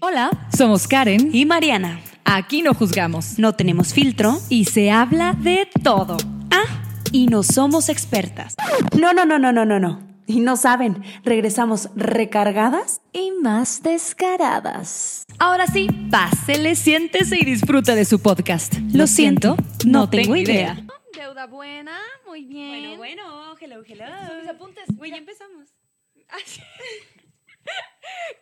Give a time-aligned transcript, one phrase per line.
[0.00, 2.00] Hola, somos Karen y Mariana.
[2.24, 3.38] Aquí no juzgamos.
[3.38, 6.18] No tenemos filtro y se habla de todo.
[6.50, 6.82] Ah,
[7.12, 8.56] y no somos expertas.
[8.98, 10.02] No, no, no, no, no, no, no.
[10.26, 15.24] Y no saben, regresamos recargadas y más descaradas.
[15.38, 18.74] Ahora sí, pásele, siéntese y disfruta de su podcast.
[18.92, 20.84] Lo, siento, no, tengo, idea.
[21.14, 22.96] Deuda buena, muy bien.
[22.96, 24.04] Bueno, bueno, hello, hello.
[24.40, 24.84] Mis apuntes.
[24.94, 25.68] Güey, ya empezamos.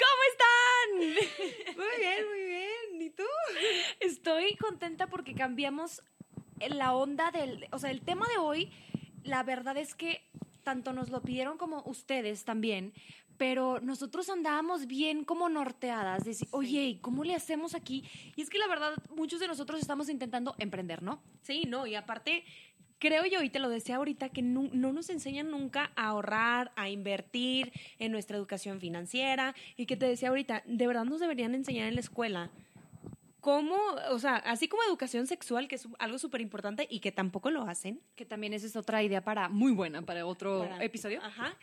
[0.02, 1.76] ¿Cómo están?
[1.76, 3.02] Muy bien, muy bien.
[3.02, 3.24] ¿Y tú?
[4.00, 6.02] Estoy contenta porque cambiamos
[6.68, 8.70] la onda del, o sea, el tema de hoy,
[9.22, 10.22] la verdad es que
[10.62, 12.94] tanto nos lo pidieron como ustedes también,
[13.36, 18.04] pero nosotros andábamos bien como norteadas, decir, oye, ¿cómo le hacemos aquí?
[18.36, 21.22] Y es que la verdad, muchos de nosotros estamos intentando emprender, ¿no?
[21.42, 22.44] Sí, no, y aparte,
[22.98, 26.72] creo yo, y te lo decía ahorita, que no, no, nos enseñan nunca a ahorrar,
[26.76, 31.54] a invertir en nuestra educación financiera, y que te decía ahorita, de verdad nos deberían
[31.54, 32.50] enseñar en la escuela
[33.44, 33.76] cómo,
[34.10, 37.64] o sea, así como educación sexual, que es algo súper importante y que tampoco lo
[37.64, 38.00] hacen.
[38.16, 41.20] Que también esa es otra idea para, muy buena para otro episodio.
[41.22, 41.54] Ajá.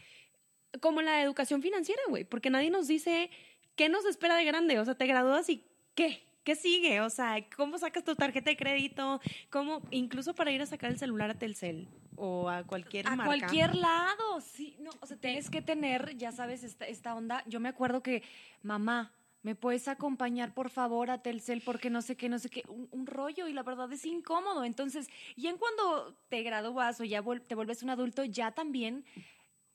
[0.79, 3.31] Como la educación financiera, güey, porque nadie nos dice
[3.75, 5.65] qué nos espera de grande, o sea, te gradúas y
[5.95, 6.21] qué.
[6.43, 7.01] ¿Qué sigue?
[7.01, 9.21] O sea, ¿cómo sacas tu tarjeta de crédito?
[9.49, 13.75] ¿Cómo, incluso para ir a sacar el celular a Telcel o a cualquier a cualquier
[13.75, 14.75] lado, sí.
[14.79, 17.43] No, o sea, tienes que tener, ya sabes, esta, esta onda.
[17.47, 18.21] Yo me acuerdo que,
[18.61, 19.11] mamá,
[19.43, 21.61] ¿me puedes acompañar por favor a Telcel?
[21.61, 24.63] Porque no sé qué, no sé qué, un, rollo y la verdad es incómodo.
[24.63, 29.05] Entonces, y en cuando te gradúas o ya te vuelves un adulto, ya también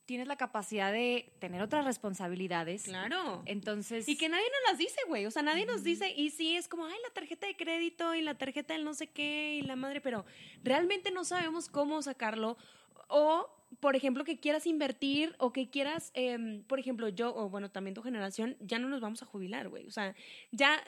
[0.06, 2.84] tienes la capacidad de tener otras responsabilidades.
[2.84, 3.42] Claro.
[3.44, 4.08] Entonces.
[4.08, 5.26] Y que nadie nos las dice, güey.
[5.26, 8.22] O sea, nadie nos dice, y sí, es como, ay, la tarjeta de crédito y
[8.22, 10.24] la tarjeta del no sé qué y la madre, pero
[10.62, 12.56] realmente no sabemos cómo sacarlo.
[13.08, 17.70] O por ejemplo, que quieras invertir o que quieras, em, por ejemplo, yo, o bueno,
[17.70, 19.86] también tu generación, ya no nos vamos a jubilar, güey.
[19.86, 20.14] O sea,
[20.52, 20.82] ya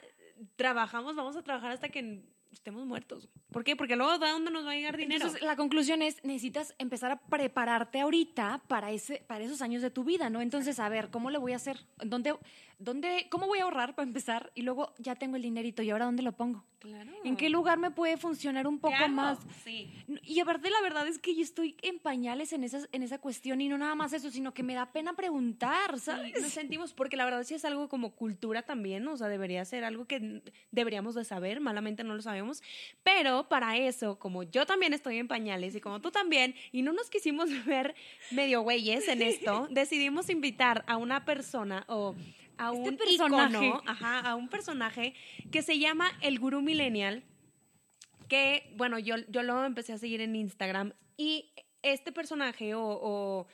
[0.55, 3.29] trabajamos, vamos a trabajar hasta que estemos muertos.
[3.51, 3.75] ¿Por qué?
[3.75, 5.25] Porque luego, ¿de dónde nos va a llegar dinero?
[5.25, 9.89] Entonces, la conclusión es, necesitas empezar a prepararte ahorita para, ese, para esos años de
[9.89, 10.41] tu vida, ¿no?
[10.41, 11.85] Entonces, a ver, ¿cómo le voy a hacer?
[12.03, 12.35] ¿Dónde,
[12.77, 14.51] dónde, ¿Cómo voy a ahorrar para empezar?
[14.55, 16.65] Y luego ya tengo el dinerito, ¿y ahora dónde lo pongo?
[16.79, 17.11] Claro.
[17.25, 19.37] ¿En qué lugar me puede funcionar un poco más?
[19.65, 19.91] Sí.
[20.23, 23.59] Y aparte, la verdad es que yo estoy en pañales en, esas, en esa cuestión
[23.59, 26.41] y no nada más eso, sino que me da pena preguntar, ¿sabes?
[26.41, 29.83] nos sentimos, porque la verdad sí es algo como cultura también, o sea, debería ser
[29.83, 32.38] algo que deberíamos de saber, malamente no lo sabemos,
[33.03, 36.93] pero para eso, como yo también estoy en pañales y como tú también, y no
[36.93, 37.95] nos quisimos ver
[38.31, 42.15] medio güeyes en esto, decidimos invitar a una persona o
[42.57, 43.73] a este un personaje.
[43.85, 45.13] ajá, a un personaje
[45.51, 47.23] que se llama el Gurú Millennial,
[48.27, 51.51] que, bueno, yo, yo lo empecé a seguir en Instagram y
[51.81, 53.47] este personaje o,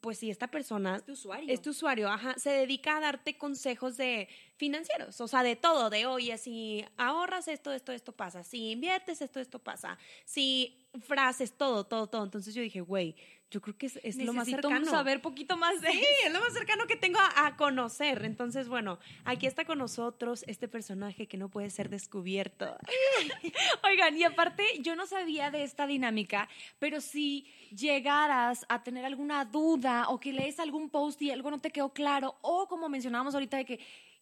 [0.00, 0.96] pues sí, esta persona.
[0.96, 1.52] Es tu usuario.
[1.52, 2.34] Es tu usuario, ajá.
[2.38, 7.48] Se dedica a darte consejos de financieros, o sea, de todo, de oye, si ahorras
[7.48, 8.42] esto, esto, esto pasa.
[8.42, 9.98] Si inviertes esto, esto pasa.
[10.24, 12.24] Si frases, todo, todo, todo.
[12.24, 13.14] Entonces yo dije, güey,
[13.50, 14.86] yo creo que es, lo más cercano.
[14.86, 18.24] saber poquito más de Sí, es lo más cercano que tengo a, conocer.
[18.24, 22.76] Entonces, bueno, aquí está con nosotros este personaje que no puede ser descubierto.
[23.84, 29.44] Oigan, y aparte, yo no sabía de esta dinámica, pero si llegaras a tener alguna
[29.44, 33.34] duda o que lees algún post y algo no te quedó claro, o como mencionábamos
[33.34, 33.80] ahorita de que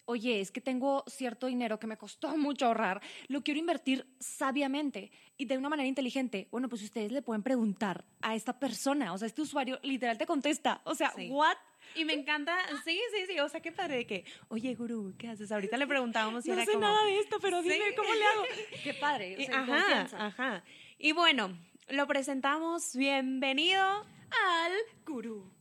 [0.09, 5.11] oye, es que tengo cierto dinero que me costó mucho ahorrar, lo quiero invertir sabiamente
[5.37, 6.47] y de una manera inteligente.
[6.51, 10.25] Bueno, pues ustedes le pueden preguntar a esta persona, o sea, este usuario literal te
[10.25, 11.57] contesta, o sea, ¿what?
[11.95, 15.29] Y me encanta, sí, sí, sí, o sea, qué padre de que, oye, gurú, ¿qué
[15.29, 15.51] haces?
[15.51, 18.43] Ahorita le preguntábamos si no era sé nada de esto, pero dime cómo le hago.
[18.83, 20.63] qué padre, o sea, ajá, ajá.
[20.97, 21.57] Y bueno,
[21.87, 24.73] lo presentamos, bienvenido al
[25.05, 25.51] gurú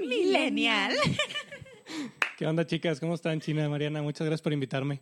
[0.00, 0.96] millennial.
[2.38, 3.00] ¿Qué onda, chicas?
[3.00, 4.02] ¿Cómo están, China, Mariana?
[4.02, 5.00] Muchas gracias por invitarme.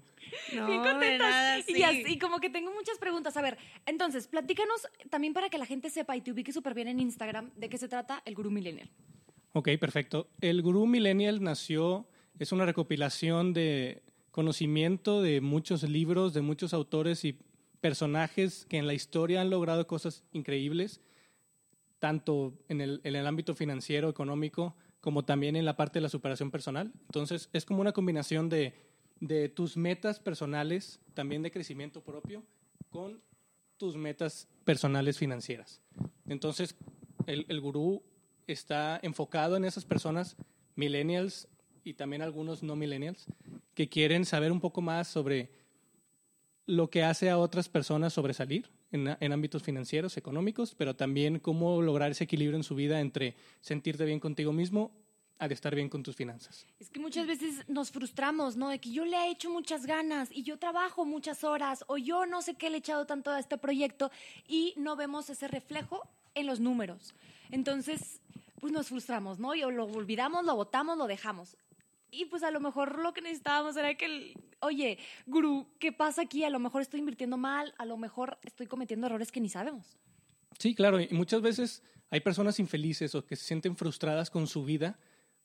[0.55, 1.69] No, Bien contentas.
[1.69, 3.37] Y, así, como que tengo muchas preguntas.
[3.37, 6.89] A ver, entonces, platícanos también para que la gente sepa y te ubique súper bien
[6.89, 8.91] en Instagram de qué se trata el Gurú Millennial.
[9.53, 10.29] Ok, perfecto.
[10.41, 12.07] El Gurú Millennial nació,
[12.39, 17.39] es una recopilación de conocimiento de muchos libros, de muchos autores y
[17.81, 21.01] personajes que en la historia han logrado cosas increíbles,
[21.99, 26.09] tanto en el, en el ámbito financiero, económico, como también en la parte de la
[26.09, 26.93] superación personal.
[27.03, 28.75] Entonces, es como una combinación de,
[29.21, 32.43] de tus metas personales, también de crecimiento propio,
[32.91, 33.21] con
[33.77, 35.81] tus metas personales financieras.
[36.27, 36.75] Entonces,
[37.27, 38.03] el, el gurú
[38.47, 40.37] está enfocado en esas personas,
[40.75, 41.49] millennials
[41.85, 43.27] y también algunos no millennials,
[43.75, 45.60] que quieren saber un poco más sobre
[46.67, 51.83] lo que hace a otras personas sobresalir en, en, ámbitos financieros, económicos, pero también cómo
[51.83, 54.93] lograr ese equilibrio en su vida entre sentirte bien contigo mismo
[55.41, 56.67] al estar bien con tus finanzas.
[56.79, 58.69] Es que muchas veces nos frustramos, ¿no?
[58.69, 62.27] De que yo le he hecho muchas ganas y yo trabajo muchas horas o yo
[62.27, 64.11] no sé qué le he echado tanto a este proyecto
[64.47, 67.15] y no vemos ese reflejo en los números.
[67.51, 68.21] Entonces,
[68.61, 69.55] pues nos frustramos, ¿no?
[69.55, 71.57] Y o lo olvidamos, lo votamos, lo dejamos.
[72.11, 76.23] Y pues a lo mejor lo que necesitábamos era que, el, oye, gurú, ¿qué pasa
[76.23, 76.45] aquí?
[76.45, 79.97] A lo mejor estoy invirtiendo mal, a lo mejor estoy cometiendo errores que ni sabemos.
[80.59, 84.65] Sí, claro, y muchas veces hay personas infelices o que se sienten frustradas con su
[84.65, 84.99] vida.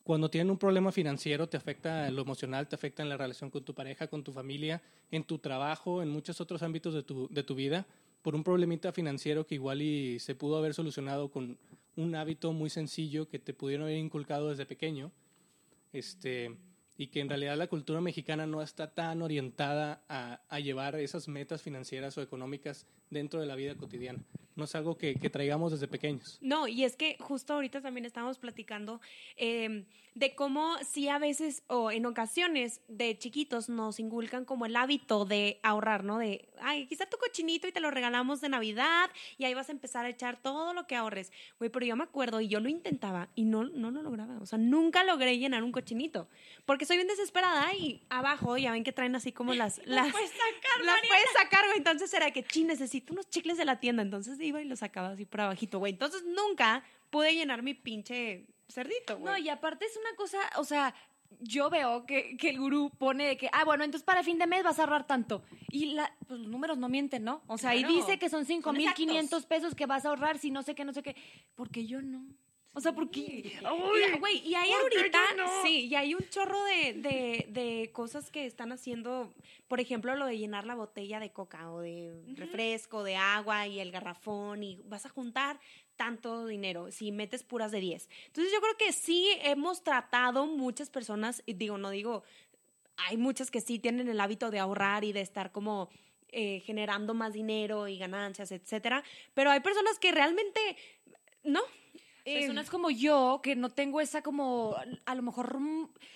[0.04, 3.50] Cuando tienen un problema financiero, te afecta en lo emocional, te afecta en la relación
[3.50, 4.82] con tu pareja, con tu familia,
[5.12, 7.88] en tu trabajo, en muchos otros ámbitos de tu, de tu vida,
[8.22, 11.58] por un problemita financiero que igual y se pudo haber solucionado con
[11.96, 15.12] un hábito muy sencillo que te pudieron haber inculcado desde pequeño
[15.96, 16.58] este,
[16.98, 21.28] y que en realidad la cultura mexicana no está tan orientada a, a, llevar esas
[21.28, 24.24] metas financieras o económicas dentro de la vida cotidiana.
[24.56, 26.38] No es algo que, que traigamos desde pequeños.
[26.42, 29.02] No, y es que justo ahorita también estábamos platicando
[29.36, 29.86] eh,
[30.16, 35.26] de cómo sí a veces o en ocasiones de chiquitos nos inculcan como el hábito
[35.26, 36.18] de ahorrar, ¿no?
[36.18, 39.74] De, ay, quizá tu cochinito y te lo regalamos de Navidad y ahí vas a
[39.74, 41.34] empezar a echar todo lo que ahorres.
[41.60, 44.38] Güey, pero yo me acuerdo y yo lo intentaba y no, no lo lograba.
[44.40, 46.30] O sea, nunca logré llenar un cochinito
[46.66, 49.80] porque soy bien desesperada y abajo ya ven que traen así como las...
[49.86, 51.78] las la puedes sacar, La puedes sacar, güey.
[51.78, 54.02] Entonces era que, chin, necesito unos chicles de la tienda.
[54.02, 55.94] Entonces iba y los sacaba así por abajito, güey.
[55.94, 59.34] Entonces nunca pude llenar mi pinche cerdito, güey.
[59.34, 60.94] No, y aparte es una cosa, o sea,
[61.40, 64.48] yo veo que, que, el gurú pone de que, ah, bueno, entonces para fin de
[64.48, 65.44] mes vas a ahorrar tanto.
[65.70, 67.42] Y la, pues, los números no mienten, ¿no?
[67.48, 67.92] O sea, Claro.
[67.92, 70.86] y dice que son Son 5.500 pesos que vas a ahorrar si no sé qué,
[70.86, 71.16] no sé qué.
[71.56, 72.26] Porque yo no.
[72.76, 73.58] O sea, porque...
[74.20, 75.64] Güey, y hay ¿por qué ahorita, no?
[75.64, 79.34] sí, y hay un chorro de, de, de cosas que están haciendo,
[79.68, 83.80] por ejemplo, lo de llenar la botella de coca o de refresco, de agua y
[83.80, 85.60] el garrafón y vas a juntar
[85.96, 88.10] tanto dinero si metes puras de 10.
[88.28, 92.24] Entonces yo creo que sí hemos tratado muchas personas, y digo, no digo,
[92.98, 95.90] hay muchas que sí tienen el hábito de ahorrar y de estar como
[96.30, 100.60] eh, generando más dinero y ganancias, etcétera, pero hay personas que realmente,
[101.44, 101.62] no.
[102.28, 104.76] Eh, Personas como yo, que no tengo esa como,
[105.06, 105.60] a lo mejor,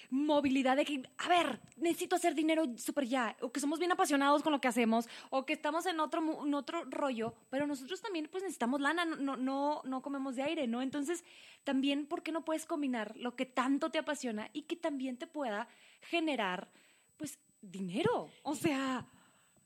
[0.10, 4.42] movilidad de que, a ver, necesito hacer dinero súper ya, o que somos bien apasionados
[4.42, 8.28] con lo que hacemos, o que estamos en otro, en otro rollo, pero nosotros también
[8.28, 10.82] pues necesitamos lana, no, no, no comemos de aire, ¿no?
[10.82, 11.24] Entonces,
[11.64, 15.28] también, ¿por qué no puedes combinar lo que tanto te apasiona y que también te
[15.28, 15.68] pueda
[16.02, 16.72] generar,
[17.18, 18.32] pues, dinero?
[18.42, 19.06] O sea,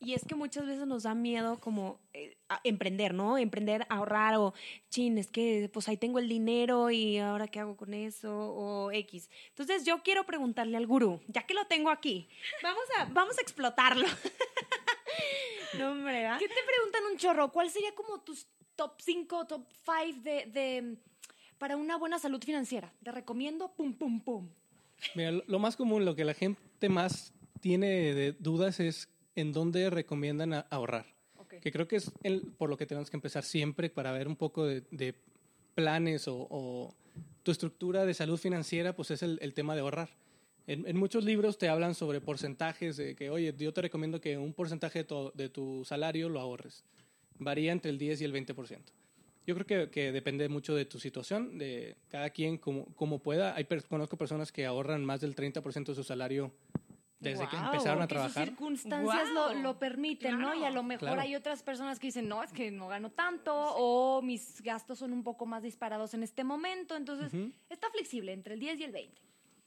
[0.04, 3.38] Y es que muchas veces nos da miedo como eh, a- emprender, ¿no?
[3.38, 4.54] Emprender, ahorrar o,
[4.90, 8.92] chin, es que pues ahí tengo el dinero y ahora qué hago con eso o
[8.92, 9.30] X.
[9.50, 12.28] Entonces yo quiero preguntarle al gurú, ya que lo tengo aquí,
[12.62, 14.06] vamos a, vamos a explotarlo.
[15.80, 16.40] no, hombre, ¿verdad?
[16.40, 17.52] ¿Qué te preguntan un chorro?
[17.52, 20.96] ¿Cuál sería como tus top 5, top 5 de, de
[21.58, 22.92] para una buena salud financiera?
[23.04, 24.50] Te recomiendo, pum, pum, pum.
[25.16, 29.52] Mira, lo, lo más común, lo que la gente más tiene de dudas es en
[29.52, 31.06] dónde recomiendan ahorrar.
[31.38, 31.56] Ok.
[31.62, 34.36] Que creo que es el- por lo que tenemos que empezar siempre para ver un
[34.36, 35.16] poco de, de
[35.75, 36.96] planes o, o
[37.44, 40.10] tu estructura de salud financiera, pues es el, el tema de ahorrar.
[40.66, 44.38] En, en muchos libros te hablan sobre porcentajes, de que, oye, yo te recomiendo que
[44.38, 46.84] un porcentaje de tu, de tu salario lo ahorres.
[47.40, 48.80] Varía entre el 10 y el 20%.
[49.46, 53.56] Yo creo que, que depende mucho de tu situación, de cada quien como, como pueda.
[53.58, 56.54] Hay conozco personas que ahorran más del 30% de su salario
[57.24, 58.48] desde que Guau, empezaron a Porque sus trabajar.
[58.50, 59.53] circunstancias Guau.
[59.56, 60.53] lo, lo permiten, ¿no?
[60.53, 60.75] Y a Claro.
[60.75, 61.22] lo mejor Claro.
[61.22, 65.13] hay otras personas que dicen, no, es que no gano tanto o mis gastos son
[65.13, 66.96] un poco más disparados en este momento.
[66.96, 67.51] Entonces, Ujú.
[67.70, 69.22] está flexible entre el 10 y el 20.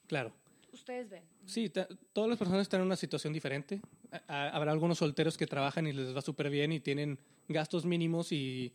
[0.07, 0.33] Claro.
[0.73, 1.23] Ustedes ven.
[1.47, 1.73] Sí,
[2.13, 3.81] todas las personas están en una situación diferente.
[4.29, 8.31] A- habrá algunos solteros que trabajan y les va súper bien y tienen gastos mínimos
[8.31, 8.75] y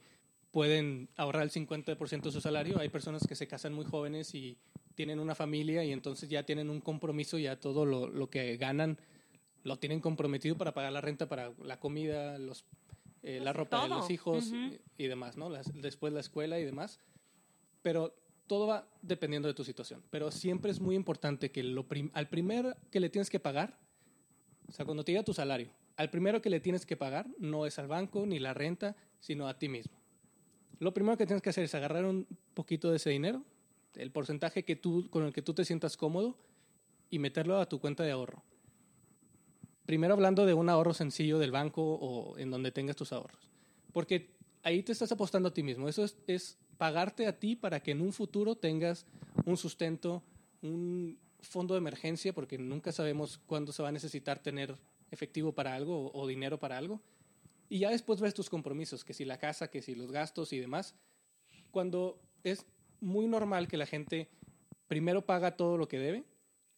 [0.50, 2.80] pueden ahorrar el 50% de su salario.
[2.80, 4.58] Hay personas que se casan muy jóvenes y
[4.96, 8.98] tienen una familia y entonces ya tienen un compromiso, ya todo lo, lo que ganan
[9.64, 12.66] lo tienen comprometido para pagar la renta, para la comida, los,
[13.24, 14.52] eh, la ropa de los hijos
[14.98, 15.50] y demás, ¿no?
[15.50, 17.00] Las- después la escuela y demás.
[17.82, 18.16] Pero
[18.48, 20.04] todo va dependiendo de tu situación.
[20.10, 23.78] Pero siempre es muy importante que lo prim- al primer que le tienes que pagar,
[24.68, 27.66] o sea, cuando te llega tu salario, al primero que le tienes que pagar no
[27.66, 29.94] es al banco ni la renta, sino a ti mismo.
[30.80, 33.44] Lo primero que tienes que hacer es agarrar un poquito de ese dinero,
[33.96, 36.38] el porcentaje que tú, con el que tú te sientas cómodo
[37.10, 38.44] y meterlo a tu cuenta de ahorro.
[39.86, 43.50] Primero hablando de un ahorro sencillo del banco o en donde tengas tus ahorros.
[43.92, 44.32] Porque
[44.64, 45.90] ahí te estás apostando a ti mismo.
[45.90, 49.06] Eso es, pagarte a ti para que en un futuro tengas
[49.46, 50.24] un sustento,
[50.64, 54.76] un fondo de emergencia, porque nunca sabemos cuándo se va a necesitar tener
[55.12, 57.00] efectivo para algo o, o dinero para algo.
[57.70, 60.60] Y ya después ves tus compromisos, que si la casa, que si los gastos y
[60.60, 60.96] demás.
[61.70, 62.66] Cuando es
[63.02, 64.30] muy normal que la gente
[64.88, 66.24] primero paga todo lo que debe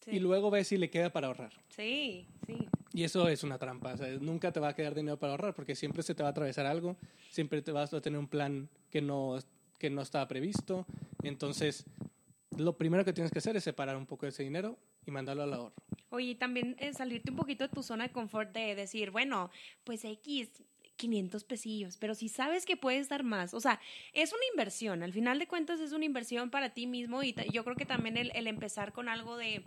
[0.01, 0.11] Sí.
[0.11, 1.53] y luego ve si le queda para ahorrar.
[1.69, 2.67] Sí, sí.
[2.93, 3.93] Y eso es una trampa.
[3.93, 6.29] o sea, nunca te va a quedar dinero para ahorrar porque siempre se te va
[6.29, 6.97] a atravesar algo,
[7.29, 9.37] siempre te vas a tener un plan que no,
[9.79, 10.85] que no estaba previsto.
[11.23, 11.85] Entonces,
[12.57, 15.43] lo primero que tienes que hacer es separar un poco de ese dinero y mandarlo
[15.43, 15.73] al ahorro.
[16.09, 19.49] Oye, y también eh, salirte un poquito de tu zona de confort de decir, bueno,
[19.85, 20.49] pues X,
[20.95, 23.79] 500 pesillos, pero si sabes que puedes dar más, o sea,
[24.13, 27.63] es una inversión, al final de cuentas es una inversión para ti mismo y yo
[27.63, 29.63] creo que también el, empezar con algo de,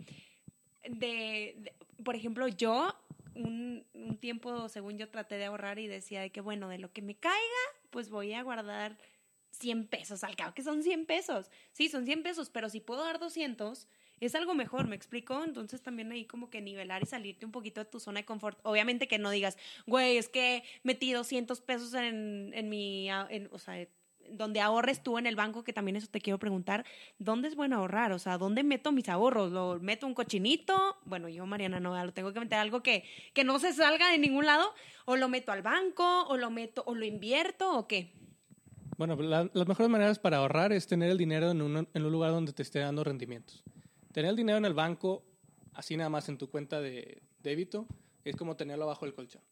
[0.87, 2.95] de, de- por ejemplo, yo
[3.35, 6.91] un, un tiempo, según yo, traté de ahorrar y decía de que, bueno, de lo
[6.91, 7.37] que me caiga,
[7.89, 8.97] pues voy a guardar
[9.51, 11.49] 100 pesos, al cabo que son 100 pesos.
[11.71, 13.87] Sí, son 100 pesos, pero si puedo dar 200,
[14.19, 15.43] es algo mejor, ¿me explico?
[15.43, 18.59] Entonces también ahí como que nivelar y salirte un poquito de tu zona de confort.
[18.63, 23.59] Obviamente que no digas, güey, es que metí 200 pesos en, en mi, en- o
[23.59, 23.87] sea,
[24.29, 26.83] donde ahorres tú en el banco, que también eso te quiero preguntar,
[27.17, 28.11] ¿dónde es bueno ahorrar?
[28.11, 29.53] O sea, ¿dónde meto mis ahorros?
[29.53, 30.97] ¿Lo meto un cochinito?
[31.05, 34.17] Bueno, yo, Mariana, no, lo tengo que meter algo que, que no se salga de
[34.17, 34.73] ningún lado,
[35.05, 38.11] o lo meto al banco, o lo meto, o lo invierto, o qué.
[38.97, 42.11] Bueno, la- las mejores maneras para ahorrar es tener el dinero en un, en un
[42.11, 43.63] lugar donde te esté dando rendimientos.
[44.17, 45.23] Tener el dinero en el banco,
[45.73, 47.85] así nada más en tu cuenta de débito,
[48.25, 49.43] es como tenerlo abajo del colchón.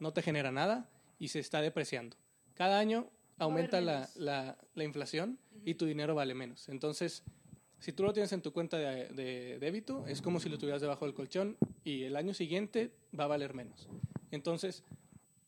[0.00, 2.16] No te genera nada y se está depreciando.
[2.54, 3.08] Cada año
[3.38, 6.68] aumenta la, la- la inflación y tu dinero vale menos.
[6.68, 7.22] Entonces,
[7.78, 10.80] si tú lo tienes en tu cuenta de, de débito, es como si lo tuvieras
[10.80, 13.88] debajo del colchón y el año siguiente va a valer menos.
[14.32, 14.82] Entonces,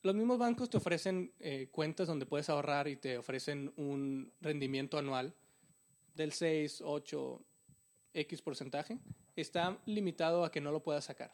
[0.05, 4.97] los mismos bancos te ofrecen eh, cuentas donde puedes ahorrar y te ofrecen un rendimiento
[4.97, 5.35] anual
[6.15, 7.43] del 6, 8,
[8.15, 8.99] X porcentaje.
[9.37, 11.33] Está limitado a que no lo puedas sacar.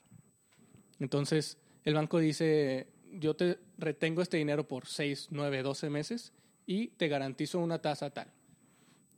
[0.99, 6.33] Entonces, el banco dice, yo te retengo este dinero por 6, 9, 12 meses
[6.67, 8.33] y te garantizo una tasa tal.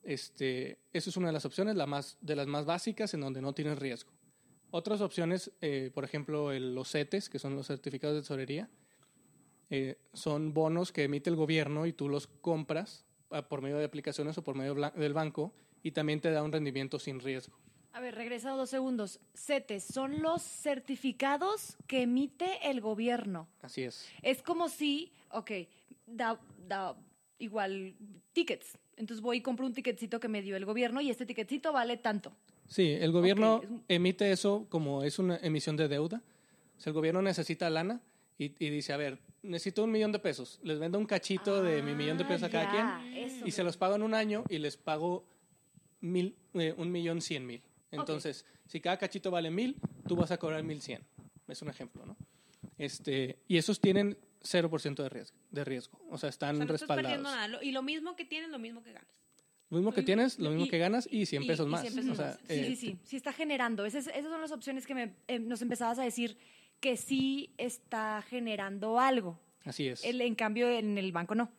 [0.02, 3.42] Este, eso es una de las opciones, la más, de las más básicas en donde
[3.42, 4.10] no tienes riesgo.
[4.70, 8.68] Otras opciones, eh, por ejemplo, los CETES, que son los certificados de tesorería,
[9.70, 13.84] eh, son bonos que emite el gobierno y tú los compras ah, por medio de
[13.84, 17.56] aplicaciones o por medio del banco y también te da un rendimiento sin riesgo.
[17.92, 19.18] A ver, regresado dos segundos.
[19.34, 23.48] CETES son los certificados que emite el gobierno.
[23.62, 24.06] Así es.
[24.22, 25.50] Es como si, ok,
[26.06, 26.96] da, da
[27.38, 27.94] igual
[28.32, 28.78] tickets.
[28.96, 31.96] Entonces voy y compro un ticketcito que me dio el gobierno y este ticketcito vale
[31.96, 32.32] tanto.
[32.66, 36.22] Sí, el gobierno Ok, es un- emite eso como es una emisión de deuda.
[36.76, 38.00] O sea, el gobierno necesita lana
[38.38, 40.58] y, y dice, a ver, necesito un millón de pesos.
[40.62, 43.46] Les vendo un cachito de mi millón de pesos a cada Ah, quien ya, eso.
[43.46, 45.24] y se los pago en un año y les pago
[46.00, 47.62] mil, eh, un millón cien mil.
[47.90, 49.76] Entonces, si cada cachito vale mil,
[50.06, 51.02] tú vas a cobrar mil cien.
[51.46, 52.16] Es un ejemplo, ¿no?
[52.76, 55.98] Este, y esos tienen 0% de riesgo, de riesgo.
[56.10, 57.22] O sea, están O sea, no estás respaldados.
[57.22, 57.64] perdiendo nada.
[57.64, 59.08] Y lo mismo que tienes, lo mismo que ganas.
[59.70, 61.80] Lo mismo que tienes, lo mismo Y- que ganas y 100 y- pesos y más.
[61.82, 62.36] 100 pesos O sea, más.
[62.46, 62.98] Sí, eh, sí, sí.
[63.04, 63.84] Sí está generando.
[63.84, 66.38] Esas, esas son las opciones que me- eh, nos empezabas a decir
[66.80, 69.38] que sí está generando algo.
[69.64, 70.04] Así es.
[70.04, 71.50] El- en cambio, en el banco no.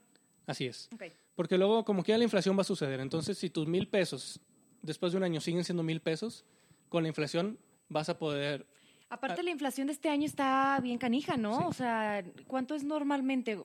[0.47, 0.89] Así es.
[0.93, 1.03] Ok.
[1.39, 2.99] Porque luego, como que la inflación va a suceder.
[2.99, 4.41] Entonces, si tus mil pesos
[4.81, 6.43] después de un año siguen siendo mil pesos,
[6.89, 8.67] con la inflación vas a poder.
[9.09, 9.43] Aparte, Ah.
[9.45, 11.59] la inflación de este año está bien canija, ¿no?
[11.59, 11.63] Sí.
[11.67, 13.57] O sea, ¿cuánto es normalmente?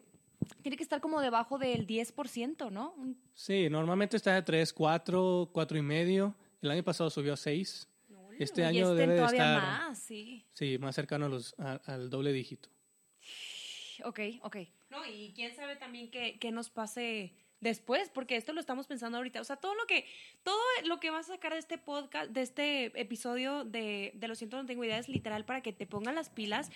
[0.63, 2.95] Tiene que estar como debajo del 10%, ¿no?
[3.35, 6.33] Sí, normalmente está de 3, 4, 4 y medio.
[6.63, 7.89] El año pasado subió a 6.
[8.39, 9.61] Este y año debe de estar.
[9.61, 10.45] más, sí.
[10.53, 12.69] Sí, más cercano a los, a- al doble dígito.
[14.05, 14.57] Ok, ok.
[14.91, 17.33] No, y quién sabe también qué, qué nos pase
[17.65, 19.41] después, porque esto lo estamos pensando ahorita.
[19.41, 20.07] O sea, todo lo que,
[20.45, 24.37] todo lo que vas a sacar de este podcast, de este episodio de, de Lo
[24.37, 26.71] siento, no tengo idea, es literal para que te pongan las pilas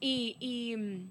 [0.00, 1.10] y, y mm,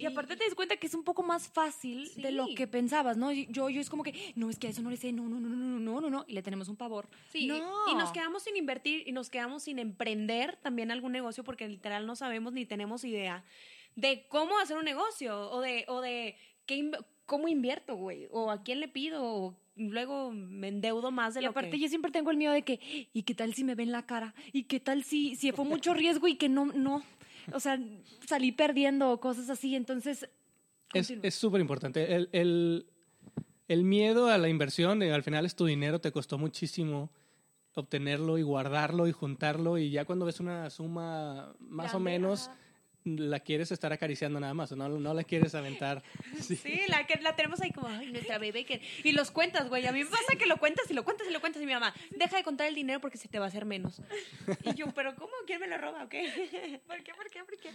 [0.00, 3.18] y, aparte te das cuenta que es un poco más fácil de lo que pensabas,
[3.18, 3.32] ¿no?
[3.32, 5.38] Yo, yo es como que, no, es que a eso no le sé, no, no,
[5.38, 7.06] no, no, no, no, no, no y le tenemos un pavor.
[7.30, 7.50] Sí, y,
[7.90, 12.06] y, nos quedamos sin invertir y nos quedamos sin emprender también algún negocio porque literal
[12.06, 13.44] no sabemos ni tenemos idea
[13.94, 16.34] de cómo hacer un negocio o de, o de
[16.64, 16.90] qué
[17.30, 21.44] cómo invierto, güey, o a quién le pido, o luego me endeudo más de Y
[21.44, 21.78] lo aparte que...
[21.78, 22.80] yo siempre tengo el miedo de que,
[23.12, 24.34] ¿y qué tal si me ven la cara?
[24.52, 27.04] ¿Y qué tal si, si fue mucho riesgo y que no, no,
[27.52, 27.78] o sea,
[28.26, 29.76] salí perdiendo o cosas así?
[29.76, 30.28] Entonces,
[30.92, 31.28] Es continúa.
[31.28, 32.16] es súper importante.
[32.16, 32.86] El, el,
[33.68, 37.12] el miedo a la inversión, eh, al final es tu dinero, te costó muchísimo
[37.74, 42.58] obtenerlo y guardarlo y juntarlo y ya cuando ves una suma más o menos ajá.
[43.04, 46.02] La quieres estar acariciando nada más, no, no la quieres aventar.
[46.40, 46.56] Sí.
[46.56, 48.64] Sí, la que la tenemos ahí como, ay, nuestra bebé.
[48.64, 48.80] Que...
[49.04, 49.86] Y los cuentas, güey.
[49.86, 51.72] A mí me pasa que lo cuentas y lo cuentas y lo cuentas y mi
[51.72, 54.00] mamá, deja de contar el dinero porque se te va a hacer menos.
[54.64, 55.32] Y yo, pero ¿cómo?
[55.46, 56.80] ¿Quién me lo roba o qué?
[56.86, 57.12] ¿Por qué?
[57.14, 57.44] ¿Por qué?
[57.44, 57.68] ¿Por qué?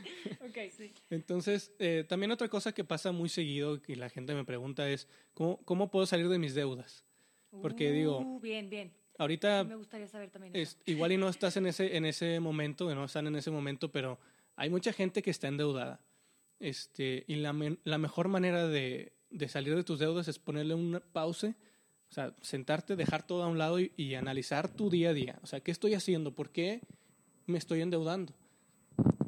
[0.47, 0.71] Ok.
[0.75, 0.93] Sí.
[1.09, 5.07] Entonces, eh, también otra cosa que pasa muy seguido y la gente me pregunta es,
[5.33, 7.03] ¿cómo, cómo puedo salir de mis deudas?
[7.61, 8.91] Porque digo, Uh, bien, bien.
[9.17, 10.55] ahorita Me gustaría saber también.
[10.55, 10.77] eso.
[10.77, 13.91] es, igual y no estás en ese, en ese momento, no están en ese momento,
[13.91, 14.19] pero
[14.55, 15.99] hay mucha gente que está endeudada.
[16.59, 20.99] Este, y la, la mejor manera de, de salir de tus deudas es ponerle una
[21.01, 21.55] pausa,
[22.09, 25.39] o sea, sentarte, dejar todo a un lado y, y analizar tu día a día.
[25.43, 26.33] O sea, ¿qué estoy haciendo?
[26.33, 26.81] ¿Por qué
[27.45, 28.33] me estoy endeudando?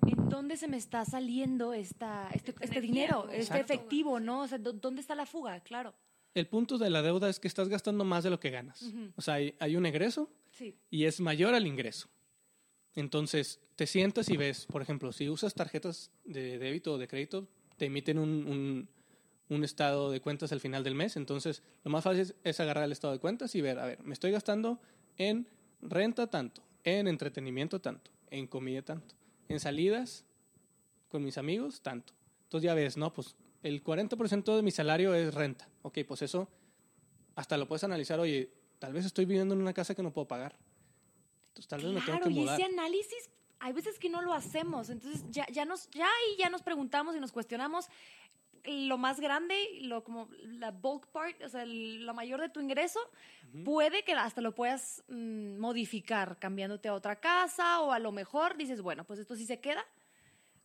[0.07, 4.41] ¿En dónde se me está saliendo esta, este, este dinero, este efectivo, ¿no?
[4.43, 5.59] O sea, ¿dó- ¿dónde está la fuga?
[5.59, 5.93] Claro.
[6.33, 8.81] El punto de la deuda es que estás gastando más de lo que ganas.
[8.83, 9.11] Ujú.
[9.15, 10.75] O sea, hay, hay un egreso Sí.
[10.89, 12.07] y es mayor al ingreso.
[12.97, 17.47] Entonces, te sientas y ves, por ejemplo, si usas tarjetas de débito o de crédito,
[17.77, 18.87] te emiten un,
[19.49, 21.15] un- estado de cuentas al final del mes.
[21.15, 24.01] Entonces, lo más fácil es, es agarrar el estado de cuentas y ver, a ver,
[24.03, 24.79] me estoy gastando
[25.17, 25.47] en
[25.81, 29.13] renta tanto, en entretenimiento tanto, en comida tanto,
[29.47, 30.25] en salidas
[31.09, 32.13] con mis amigos tanto.
[32.45, 35.69] Entonces ya ves, no, pues el 40% de mi salario es renta.
[35.83, 36.49] Ok, pues eso
[37.35, 38.49] hasta lo puedes analizar, oye,
[38.79, 40.57] tal vez estoy viviendo en una casa que no puedo pagar.
[41.59, 42.59] Entonces tal vez me tengo Claro, que y mudar.
[42.59, 44.89] ese análisis hay veces que no lo hacemos.
[44.89, 47.87] Entonces ya, ya nos, ya ahí ya nos preguntamos y nos cuestionamos
[48.65, 52.59] lo más grande, lo como la bulk part, o sea, el- lo mayor de tu
[52.59, 52.99] ingreso,
[53.63, 58.57] puede que hasta lo puedas mm, modificar cambiándote a otra casa o a lo mejor
[58.57, 59.83] dices, bueno, pues esto sí se queda,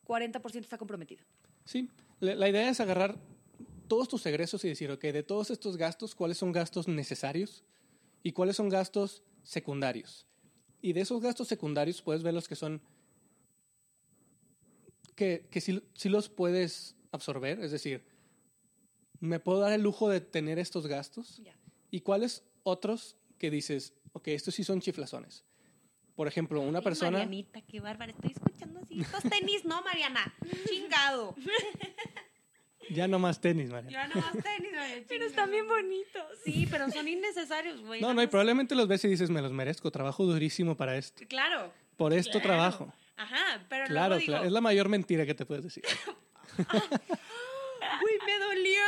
[0.05, 1.25] 40% está comprometido.
[1.65, 1.89] Sí,
[2.21, 3.17] la, la idea es agarrar
[3.89, 7.63] todos tus egresos y decir, ok, de todos estos gastos, ¿cuáles son gastos necesarios
[8.25, 10.27] y cuáles son gastos secundarios?
[10.83, 12.83] Y de esos gastos secundarios puedes ver los que son,
[15.15, 18.05] que, que sí, sí los puedes absorber, es decir,
[19.21, 21.41] ¿me puedo dar el lujo de tener estos gastos?
[21.91, 25.45] ¿Y cuáles otros que dices, ok, estos sí son chiflazones?
[26.17, 27.19] Por ejemplo, una Ay, persona...
[27.19, 28.13] Marianita, qué bárbara.
[28.13, 29.01] Estoy escuchando así.
[29.01, 30.35] Estos tenis, no, Mariana.
[30.69, 31.35] Chingado.
[32.91, 33.91] Ya no más tenis, María.
[33.91, 35.05] Ya no más tenis, Mariana.
[35.09, 36.23] Pero están bien bonitos.
[36.45, 38.01] Sí, pero son innecesarios, güey.
[38.01, 41.25] No, no, y probablemente los ves y dices, me los merezco, trabajo durísimo para esto.
[41.29, 41.73] Claro.
[41.97, 42.47] Por esto claro.
[42.47, 42.95] trabajo.
[43.17, 44.45] Ajá, pero Claro, luego digo, claro.
[44.47, 45.85] Es la mayor mentira que te puedes decir.
[46.59, 48.83] uy, me dolió.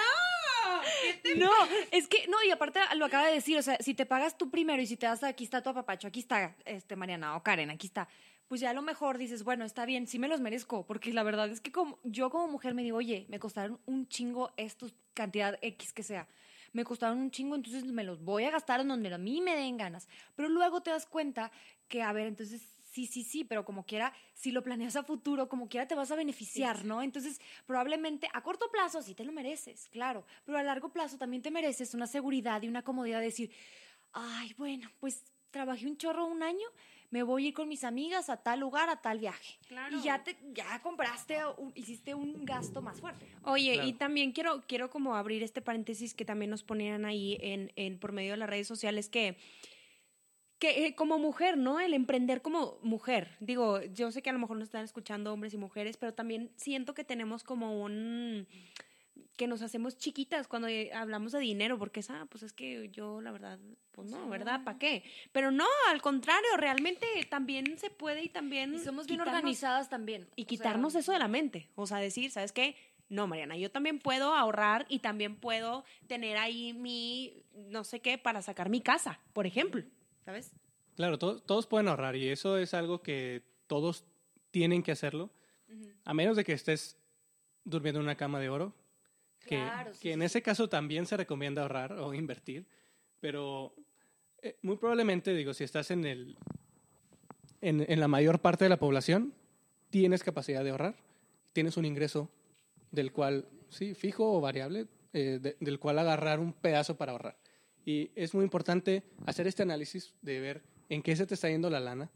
[1.02, 1.50] ¿Qué te No,
[1.90, 4.50] es que, no, y aparte lo acaba de decir, o sea, si te pagas tú
[4.50, 7.70] primero y si te das, aquí está tu apapacho, aquí está, este, Mariana o Karen,
[7.70, 8.08] aquí está,
[8.54, 11.24] pues ya a lo mejor dices, bueno, está bien, sí me los merezco, porque la
[11.24, 14.94] verdad es que como, yo como mujer me digo, oye, me costaron un chingo estos,
[15.12, 16.28] cantidad X que sea,
[16.72, 19.56] me costaron un chingo, entonces me los voy a gastar en donde a mí me
[19.56, 21.50] den ganas, pero luego te das cuenta
[21.88, 22.62] que, a ver, entonces
[22.92, 26.12] sí, sí, sí, pero como quiera, si lo planeas a futuro, como quiera te vas
[26.12, 27.02] a beneficiar, ¿no?
[27.02, 31.42] Entonces, probablemente a corto plazo sí te lo mereces, claro, pero a largo plazo también
[31.42, 33.50] te mereces una seguridad y una comodidad de decir,
[34.12, 36.68] ay, bueno, pues trabajé un chorro un año,
[37.14, 39.54] me voy a ir con mis amigas a tal lugar, a tal viaje.
[39.68, 39.96] Claro.
[39.96, 43.24] Y ya te ya compraste, un- hiciste un gasto más fuerte.
[43.44, 43.88] Oye, Claro.
[43.88, 48.00] y también quiero, quiero como abrir este paréntesis que también nos ponían ahí en, en
[48.00, 49.36] por medio de las redes sociales que,
[50.58, 51.78] que eh, como mujer, ¿no?
[51.78, 53.36] El emprender como mujer.
[53.38, 56.50] Digo, yo sé que a lo mejor nos están escuchando hombres y mujeres, pero también
[56.56, 58.48] siento que tenemos como un
[59.36, 62.88] que nos hacemos chiquitas cuando eh, hablamos de dinero, porque es, ah, pues es que
[62.90, 63.58] yo la verdad,
[63.92, 64.62] pues no, ¿verdad?
[64.64, 65.02] ¿Para qué?
[65.32, 68.74] Pero no, al contrario, realmente también se puede y también...
[68.74, 70.28] Y somos bien organizadas también.
[70.36, 71.68] y sea, quitarnos eso de la mente.
[71.74, 72.76] O sea, decir, ¿sabes qué?
[73.08, 78.18] No, Mariana, yo también puedo ahorrar y también puedo tener ahí mi, no sé qué,
[78.18, 79.84] para sacar mi casa, por ejemplo.
[80.24, 80.52] ¿Sabes?
[80.96, 84.04] Claro, to- todos pueden ahorrar y eso es algo que todos
[84.50, 85.30] tienen que hacerlo,
[86.04, 86.96] a menos de que estés
[87.64, 88.74] durmiendo en una cama de oro,
[89.44, 92.66] que, Claro, sí, que en ese caso también se recomienda ahorrar o invertir,
[93.20, 93.74] pero
[94.42, 96.36] eh, muy probablemente, digo, si estás en, el,
[97.60, 99.34] en, en la mayor parte de la población,
[99.90, 100.96] tienes capacidad de ahorrar,
[101.52, 102.30] tienes un ingreso
[102.90, 107.36] del cual, sí, fijo o variable, eh, de- del cual agarrar un pedazo para ahorrar.
[107.86, 111.70] Y es muy importante hacer este análisis de ver en qué se te está yendo
[111.70, 112.10] la lana,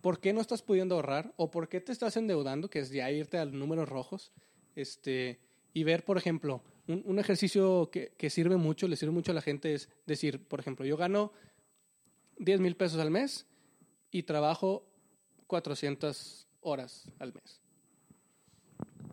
[0.00, 3.10] por qué no estás pudiendo ahorrar o por qué te estás endeudando, que es ya
[3.10, 4.32] irte a los números rojos,
[4.76, 5.40] este,
[5.72, 9.34] y ver, por ejemplo, un, un ejercicio que, que sirve mucho, le sirve mucho a
[9.34, 11.32] la gente es decir, por ejemplo, yo gano
[12.38, 13.46] 10 mil pesos al mes
[14.10, 14.86] y trabajo
[15.46, 17.60] 400 horas al mes.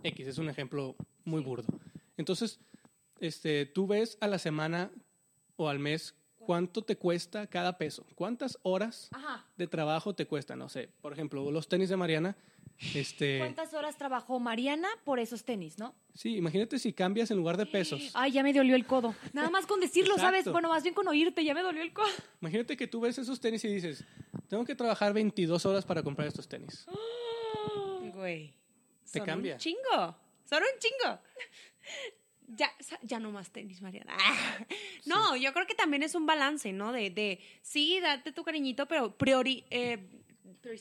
[0.03, 1.67] X es un ejemplo muy burdo.
[2.17, 2.59] Entonces,
[3.19, 4.91] este, tú ves a la semana
[5.55, 6.15] o al mes
[6.45, 8.05] cuánto te cuesta cada peso.
[8.15, 9.45] ¿Cuántas horas Ajá.
[9.58, 10.55] de trabajo te cuesta?
[10.55, 12.36] No sé, por ejemplo, los tenis de Mariana.
[12.93, 15.95] Este, ¿Cuántas horas trabajó Mariana por esos tenis, no?
[16.13, 18.12] sí, imagínate si cambias en lugar de pesos.
[18.13, 19.15] Ay, ya me dolió el codo.
[19.31, 20.45] Nada más con decirlo, ¿sabes?
[20.45, 22.08] Bueno, más bien con oírte, ya me dolió el codo.
[22.41, 24.03] Imagínate que tú ves esos tenis y dices,
[24.49, 26.86] tengo que trabajar 22 horas para comprar estos tenis.
[28.13, 28.53] Güey.
[29.12, 29.53] Te son cambia.
[29.53, 30.17] Un chingo.
[30.43, 31.19] Son un chingo.
[32.47, 34.15] Ya, ya no más tenis, Mariana.
[34.27, 34.65] Ah.
[35.05, 36.91] No, yo creo que también es un balance, ¿no?
[36.91, 39.99] De, de sí, date tu cariñito, pero priori, eh,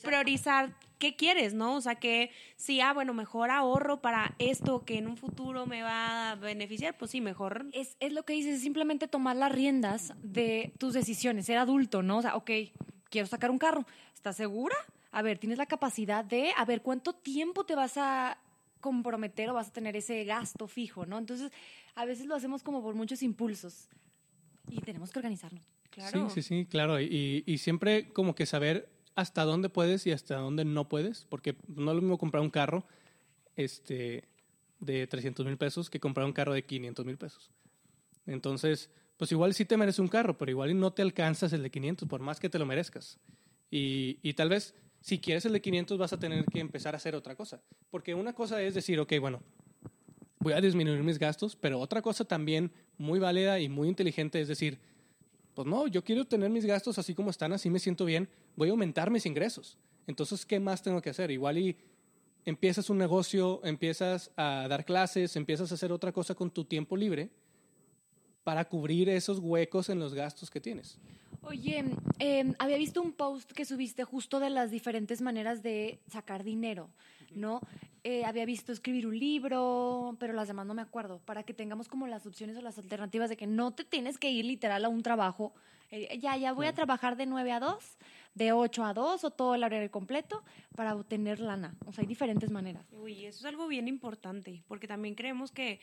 [0.01, 1.75] priorizar qué quieres, ¿no?
[1.75, 5.83] O sea, que sí, ah, bueno, mejor ahorro para esto que en un futuro me
[5.83, 7.67] va a beneficiar, pues sí, mejor.
[7.71, 12.01] Es, es lo que dices, es simplemente tomar las riendas de tus decisiones, ser adulto,
[12.01, 12.17] ¿no?
[12.17, 12.51] O sea, ok,
[13.09, 13.85] quiero sacar un carro.
[14.13, 14.75] ¿Estás segura?
[15.11, 18.37] A ver, tienes la capacidad de, a ver, ¿cuánto tiempo te vas a
[18.85, 21.17] comprometer o vas a tener ese gasto fijo, ¿no?
[21.17, 21.51] Entonces,
[21.95, 23.89] a veces lo hacemos como por muchos impulsos
[24.69, 25.63] y tenemos que organizarnos.
[25.89, 26.29] Claro.
[26.29, 27.01] Sí, sí, sí, claro.
[27.01, 31.55] Y, y siempre como que saber hasta dónde puedes y hasta dónde no puedes, porque
[31.67, 32.85] no es lo mismo comprar un carro
[33.55, 34.29] este,
[34.79, 37.49] de 300 mil pesos que comprar un carro de 500 mil pesos.
[38.27, 41.71] Entonces, pues igual sí te mereces un carro, pero igual no te alcanzas el de
[41.71, 43.17] 500, por más que te lo merezcas.
[43.71, 46.97] Y, y tal vez, si quieres el de 500, vas a tener que empezar a
[46.97, 47.61] hacer otra cosa.
[47.91, 49.39] Porque una cosa es decir, ok, bueno,
[50.39, 54.47] voy a disminuir mis gastos, pero otra cosa también muy válida y muy inteligente es
[54.47, 54.79] decir,
[55.53, 58.69] pues no, yo quiero tener mis gastos así como están, así me siento bien, voy
[58.69, 59.77] a aumentar mis ingresos.
[60.07, 61.29] Entonces, ¿qué más tengo que hacer?
[61.29, 61.77] Igual y
[62.43, 66.97] empiezas un negocio, empiezas a dar clases, empiezas a hacer otra cosa con tu tiempo
[66.97, 67.29] libre
[68.43, 70.97] para cubrir esos huecos en los gastos que tienes.
[71.47, 71.85] Oye,
[72.19, 76.89] eh, había visto un post que subiste justo de las diferentes maneras de sacar dinero,
[77.35, 77.61] ¿no?
[78.03, 81.87] Eh, había visto escribir un libro, pero las demás no me acuerdo, para que tengamos
[81.87, 84.89] como las opciones o las alternativas de que no te tienes que ir literal a
[84.89, 85.53] un trabajo.
[85.91, 87.97] eh, ya, ya voy a trabajar de 9 a 2,
[88.33, 90.43] de 8 a 2 o todo el horario completo
[90.75, 91.75] para obtener lana.
[91.85, 92.85] O sea, hay diferentes maneras.
[92.91, 95.79] Uy, eso es algo bien importante, porque también creemos que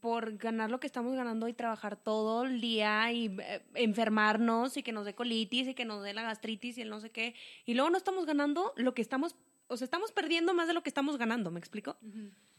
[0.00, 4.82] por ganar lo que estamos ganando y trabajar todo el día y eh, enfermarnos y
[4.82, 7.34] que nos dé colitis y que nos dé la gastritis y el no sé qué,
[7.64, 9.36] y luego no estamos ganando lo que estamos,
[9.68, 11.96] o sea, estamos perdiendo más de lo que estamos ganando, ¿me explico?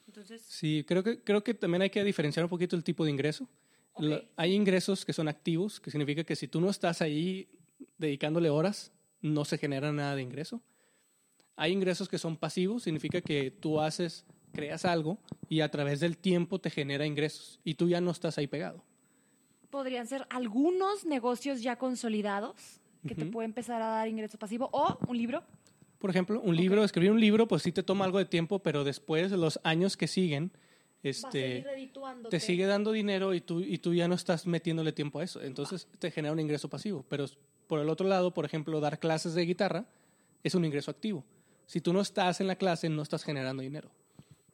[0.07, 3.11] Entonces, Sí, creo que, creo que también hay que diferenciar un poquito el tipo de
[3.11, 3.47] ingreso.
[3.97, 7.49] Lo- hay ingresos que son activos, que significa que si tú no estás ahí
[7.97, 10.61] dedicándole horas, no se genera nada de ingreso.
[11.57, 16.17] Hay ingresos que son pasivos, significa que tú haces, creas algo y a través del
[16.17, 18.83] tiempo te genera ingresos y tú ya no estás ahí pegado.
[19.69, 24.97] Podrían ser algunos negocios ya consolidados que te puede empezar a dar ingreso pasivo o
[25.07, 25.43] un libro.
[25.99, 28.83] Por ejemplo, un libro, escribir un libro, pues sí te toma algo de tiempo, pero
[28.83, 30.51] después, los años que siguen,
[31.03, 31.65] este,
[32.29, 35.41] te sigue dando dinero y tú, y tú ya no estás metiéndole tiempo a eso.
[35.41, 37.05] Entonces te genera un ingreso pasivo.
[37.07, 37.25] Pero
[37.67, 39.85] por el otro lado, por ejemplo, dar clases de guitarra
[40.43, 41.23] es un ingreso activo.
[41.65, 43.91] Si tú no estás en la clase, no estás generando dinero.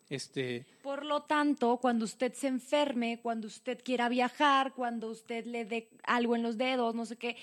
[0.10, 5.65] Este, Por lo tanto, cuando usted se enferme, cuando usted quiera viajar, cuando usted le
[5.65, 7.36] dé algo en los dedos, no sé qué,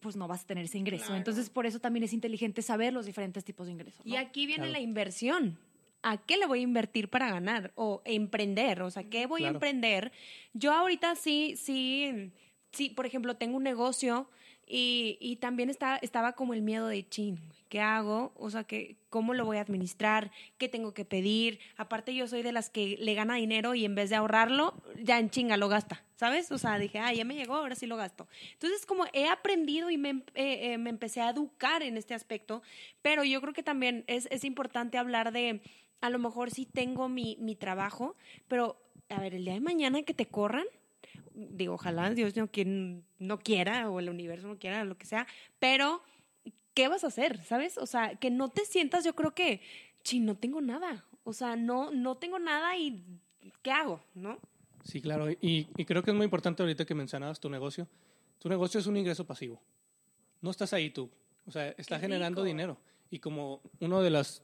[0.00, 1.14] pues no vas a tener ese ingreso.
[1.14, 4.04] Entonces, por eso también es inteligente saber los diferentes tipos de ingresos.
[4.04, 4.12] ¿no?
[4.12, 4.72] y aquí viene Claro.
[4.72, 5.58] la inversión.
[6.02, 7.72] ¿A qué le voy a invertir para ganar?
[7.76, 10.12] O emprender, o sea, ¿qué voy a emprender?
[10.52, 12.30] Yo ahorita sí, sí,
[12.72, 14.28] sí, por ejemplo, tengo un negocio
[14.66, 18.32] y, y también está, estaba como el miedo de, chin, ¿qué hago?
[18.36, 20.30] O sea, que, ¿cómo lo voy a administrar?
[20.58, 21.58] ¿Qué tengo que pedir?
[21.76, 25.18] Aparte yo soy de las que le gana dinero y en vez de ahorrarlo, ya
[25.18, 26.52] en chinga lo gasta, ¿sabes?
[26.52, 28.28] O sea, dije, ah, ya me llegó, ahora sí lo gasto.
[28.52, 32.14] Entonces, como he aprendido y me, em- eh, eh, me empecé a educar en este
[32.14, 32.62] aspecto,
[33.02, 35.60] pero yo creo que también es, es importante hablar de,
[36.00, 38.16] a lo mejor sí tengo mi, mi trabajo,
[38.48, 40.66] pero, a ver, el día de mañana que te corran,
[41.34, 45.26] digo, ojalá Dios no, quien, no quiera o el universo no quiera, lo que sea,
[45.58, 46.02] pero
[46.74, 47.42] ¿qué vas a hacer?
[47.44, 47.78] ¿Sabes?
[47.78, 49.60] O sea, que no te sientas, yo creo que,
[50.02, 51.04] sí, no tengo nada.
[51.24, 53.02] O sea, no, no tengo nada y
[53.62, 54.00] ¿qué hago?
[54.14, 54.38] ¿No?
[54.82, 55.30] sí, claro.
[55.30, 57.88] Y, y creo que es muy importante ahorita que mencionabas tu negocio.
[58.38, 59.62] Tu negocio es un ingreso pasivo.
[60.42, 61.10] No estás ahí tú.
[61.46, 62.46] O sea, está Qué generando rico.
[62.48, 62.78] dinero.
[63.10, 64.42] Y como uno de los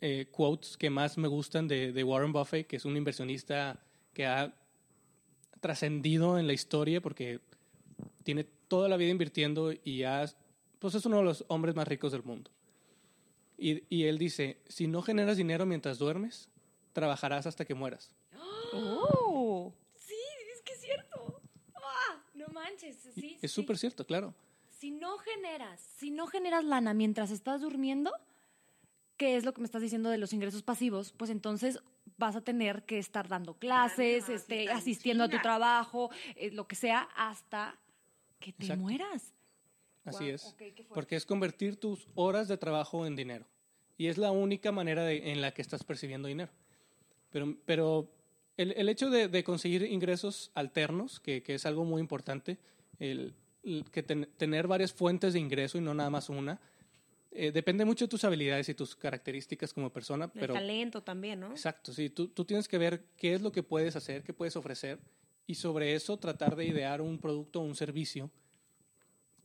[0.00, 3.80] eh, quotes que más me gustan de, de Warren Buffett, que es un inversionista
[4.12, 4.52] que ha
[5.60, 7.40] trascendido en la historia porque
[8.22, 10.24] tiene toda la vida invirtiendo y ha,
[10.78, 12.50] pues es uno de los hombres más ricos del mundo.
[13.58, 16.48] Y, y él dice, si no generas dinero mientras duermes,
[16.92, 18.10] trabajarás hasta que mueras.
[18.72, 19.72] ¡Oh!
[19.94, 20.14] Sí,
[20.54, 21.40] es que es cierto.
[21.74, 23.38] Ah, no manches, sí.
[23.40, 23.60] Es sí.
[23.60, 24.34] súper cierto, claro.
[24.78, 28.12] Si no generas, si no generas lana mientras estás durmiendo,
[29.16, 31.12] ¿qué es lo que me estás diciendo de los ingresos pasivos?
[31.16, 31.80] Pues entonces
[32.18, 36.66] vas a tener que estar dando clases, Claro, este, asistiendo a tu trabajo, eh, lo
[36.66, 37.78] que sea, hasta
[38.38, 38.82] Que te Exacto.
[38.82, 39.32] mueras.
[40.04, 40.44] Así Guau, es.
[40.44, 40.94] ok, qué fuerte.
[40.94, 43.46] Porque es convertir tus horas de trabajo en dinero.
[43.96, 46.52] Y es la única manera de- en la que estás percibiendo dinero.
[47.30, 48.08] Pero, pero
[48.58, 52.58] el, el hecho de, de conseguir ingresos alternos, que, que es algo muy importante,
[52.98, 56.60] el, el que ten- tener varias fuentes de ingreso y no nada más una,
[57.36, 60.26] eh, depende mucho de tus habilidades y tus características como persona.
[60.26, 61.50] El Pero, talento también, ¿no?
[61.50, 62.10] Exacto, sí.
[62.10, 64.98] Tú, tú tienes que ver qué es lo que puedes hacer, qué puedes ofrecer
[65.46, 68.30] y sobre eso tratar de idear un producto o un servicio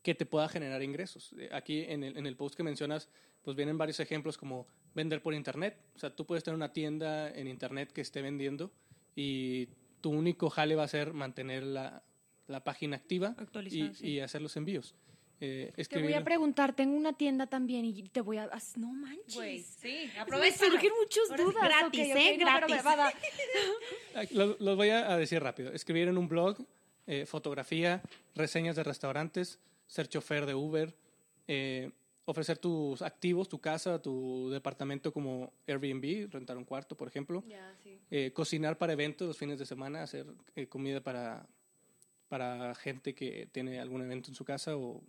[0.01, 1.33] que te pueda generar ingresos.
[1.37, 3.09] Eh, Aquí en el, en el post que mencionas,
[3.43, 5.77] pues vienen varios ejemplos como vender por internet.
[5.95, 8.71] O sea, tú puedes tener una tienda en internet que esté vendiendo
[9.15, 9.67] y
[10.01, 12.03] tu único jale va a ser mantener la,
[12.47, 14.07] la página activa y, Actualizada, sí.
[14.07, 14.95] y hacer los envíos.
[15.43, 18.43] Eh, Te voy a preguntar, tengo una tienda también y te voy a...
[18.43, 19.65] as- No manches.
[19.81, 21.63] sí, Me surgen muchas dudas.
[21.63, 22.37] gratis, ¿eh?
[22.37, 22.77] Gratis.
[22.85, 25.71] Ah, Los, los voy a decir rápido.
[25.73, 26.57] Escribir en un blog,
[27.07, 28.01] eh, fotografía,
[28.35, 30.93] reseñas de restaurantes, ser chofer de Uber,
[31.47, 31.89] eh,
[32.25, 37.43] ofrecer tus activos, tu casa, tu departamento como Airbnb, rentar un cuarto, por ejemplo,
[37.83, 37.97] sí.
[38.11, 41.47] eh, cocinar para eventos los fines de semana, hacer eh, comida para,
[42.29, 45.01] para gente que tiene algún evento en su casa o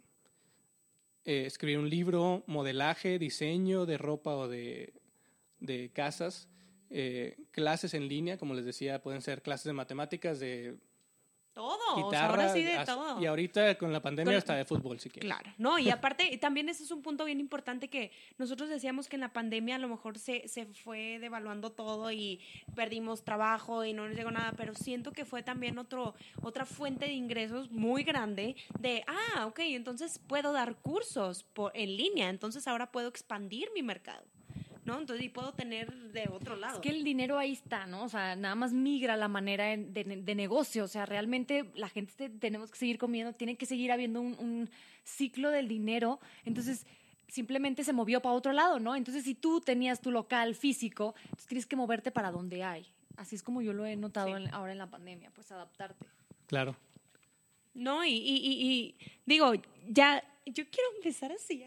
[1.25, 4.93] eh, escribir un libro, modelaje, diseño de ropa o de,
[5.61, 6.49] de casas,
[6.91, 10.77] eh, clases en línea, como les decía, pueden ser clases de matemáticas, de
[11.55, 13.21] Todo, o sea, guitarra, ahora sí de hasta- todo.
[13.21, 15.31] y ahorita con la pandemia Con- hasta de fútbol, si quieres.
[15.31, 19.17] Claro, no, y aparte también ese es un punto bien importante que nosotros decíamos que
[19.17, 22.41] en la pandemia a lo mejor se, se fue devaluando todo y
[22.75, 27.05] perdimos trabajo y no nos llegó nada, pero siento que fue también otro, otra fuente
[27.05, 32.67] de ingresos muy grande de, ah, ok, entonces puedo dar cursos por, en línea, entonces
[32.67, 34.25] ahora puedo expandir mi mercado,
[34.85, 34.99] ¿no?
[34.99, 36.75] Entonces, y puedo tener de otro lado.
[36.77, 38.05] Es que el dinero ahí está, ¿no?
[38.05, 40.85] O sea, nada más migra la manera de, de negocio.
[40.85, 44.37] O sea, realmente la gente te- tenemos que seguir comiendo, tiene que seguir habiendo un,
[44.39, 44.71] un
[45.05, 46.19] ciclo del dinero.
[46.45, 46.87] Entonces,
[47.29, 48.95] simplemente se movió para otro lado, ¿no?
[48.97, 52.87] Entonces, si tú tenías tu local físico, entonces tienes que moverte para donde hay.
[53.17, 54.43] Así es como yo lo he notado Sí.
[54.43, 56.07] en- ahora en la pandemia, pues adaptarte.
[56.47, 56.77] Claro.
[57.75, 59.53] No, y, y- y- y digo,
[59.89, 61.63] ya, yo quiero empezar así,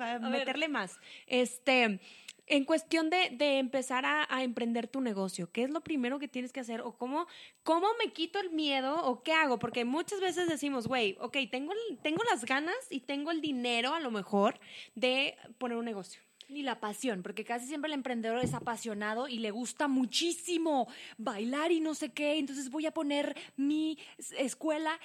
[0.00, 0.30] a, ver.
[0.30, 0.98] meterle más.
[1.26, 2.00] Este,
[2.46, 6.26] en cuestión de, de empezar a, a emprender tu negocio, ¿qué es lo primero que
[6.26, 6.80] tienes que hacer?
[6.80, 7.26] ¿O cómo,
[7.62, 9.04] cómo me quito el miedo?
[9.04, 9.58] ¿O qué hago?
[9.58, 13.94] Porque muchas veces decimos, güey, ok, tengo, el- tengo las ganas y tengo el dinero
[13.94, 14.58] a lo mejor
[14.96, 16.22] de poner un negocio.
[16.48, 21.70] Ni la pasión, porque casi siempre el emprendedor es apasionado y le gusta muchísimo bailar
[21.70, 23.96] y no sé qué, entonces voy a poner mi
[24.36, 24.98] escuela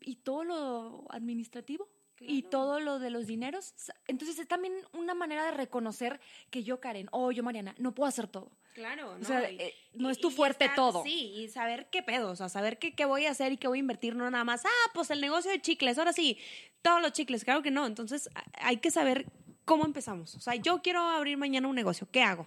[0.00, 1.88] y todo lo administrativo
[2.26, 3.74] y todo lo de los dineros.
[4.06, 8.08] Entonces es también una manera de reconocer que yo, Karen, o yo, Mariana, no puedo
[8.08, 8.50] hacer todo.
[8.74, 11.02] Claro, O sea, Y- eh, no es tu y fuerte estar- todo.
[11.04, 13.68] Sí, y saber qué pedo, o sea, saber qué, qué voy a hacer y qué
[13.68, 16.38] voy a invertir, no nada más, ah, pues el negocio de chicles, ahora sí,
[16.80, 17.86] todos los chicles, claro que no.
[17.86, 19.26] Entonces, a- hay que saber
[19.66, 20.34] cómo empezamos.
[20.36, 22.46] O sea, yo quiero abrir mañana un negocio, ¿qué hago?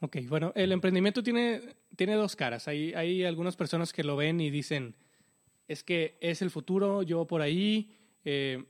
[0.00, 1.60] Ok, bueno, el emprendimiento tiene,
[1.96, 2.66] tiene dos caras.
[2.68, 4.94] Hay, hay algunas personas que lo ven y dicen,
[5.68, 8.64] es que es el futuro, yo por ahí, eh,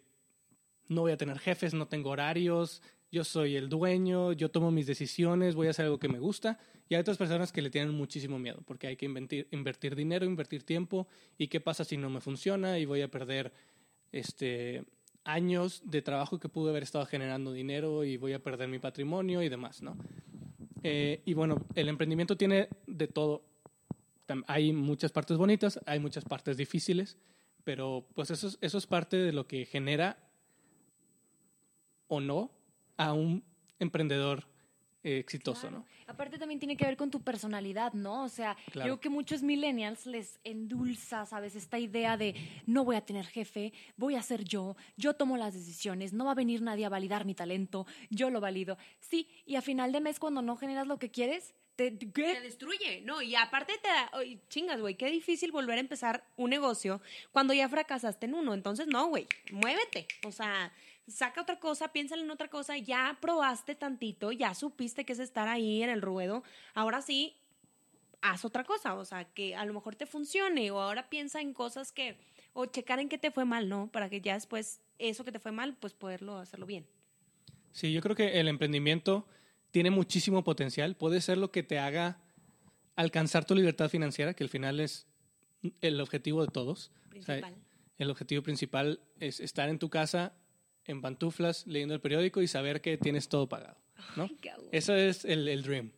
[0.94, 2.82] no voy a tener jefes, no tengo horarios,
[3.14, 6.58] yo soy el dueño, yo tomo mis decisiones, voy a hacer algo que me gusta.
[6.88, 10.26] Y hay otras personas que le tienen muchísimo miedo, porque hay que invertir, invertir dinero,
[10.26, 11.06] invertir tiempo,
[11.38, 13.52] y qué pasa si no me funciona y voy a perder
[14.10, 14.84] este,
[15.24, 19.42] años de trabajo que pude haber estado generando dinero y voy a perder mi patrimonio
[19.42, 19.96] y demás, ¿no?
[20.82, 23.44] Eh, y bueno, el emprendimiento tiene de todo.
[24.46, 27.16] Hay muchas partes bonitas, hay muchas partes difíciles,
[27.64, 30.18] pero pues eso es, eso es parte de lo que genera
[32.14, 32.50] o no
[32.96, 33.42] a un
[33.78, 34.46] emprendedor
[35.02, 35.78] eh, exitoso, Claro.
[35.78, 35.86] ¿no?
[36.06, 38.24] Aparte también tiene que ver con tu personalidad, ¿no?
[38.24, 38.86] O sea, Claro.
[38.86, 41.56] creo que muchos millennials les endulza, ¿sabes?
[41.56, 42.34] Esta idea de
[42.66, 46.32] no voy a tener jefe, voy a ser yo, yo tomo las decisiones, no va
[46.32, 48.78] a venir nadie a validar mi talento, yo lo valido.
[49.00, 53.20] Sí, y a final de mes cuando no generas lo que quieres, te, destruye, ¿no?
[53.20, 54.10] Y aparte te da,
[54.48, 57.00] chingas, güey, qué difícil volver a empezar un negocio
[57.32, 58.54] cuando ya fracasaste en uno.
[58.54, 60.06] Entonces, no, güey, muévete.
[60.24, 60.72] O sea,
[61.06, 65.48] saca otra cosa, piénsale en otra cosa, ya probaste tantito, ya supiste que es estar
[65.48, 66.42] ahí en el ruedo.
[66.74, 67.36] Ahora sí,
[68.22, 71.52] haz otra cosa, o sea, que a lo mejor te funcione, o ahora piensa en
[71.52, 72.16] cosas que,
[72.52, 73.88] o checar en qué te fue mal, ¿no?
[73.90, 76.86] Para que ya después, eso que te fue mal, pues poderlo hacerlo bien.
[77.72, 79.26] Sí, yo creo que el emprendimiento
[79.70, 80.96] tiene muchísimo potencial.
[80.96, 82.18] Puede ser lo que te haga
[82.94, 85.06] alcanzar tu libertad financiera, que al final es
[85.80, 86.92] el objetivo de todos.
[87.08, 87.54] O sea, Principal.
[87.98, 90.32] el objetivo principal es estar en tu casa
[90.86, 93.76] en pantuflas leyendo el periódico y saber que tienes todo pagado.
[94.16, 94.28] ¿no?
[94.72, 95.92] Eso es el, el dream.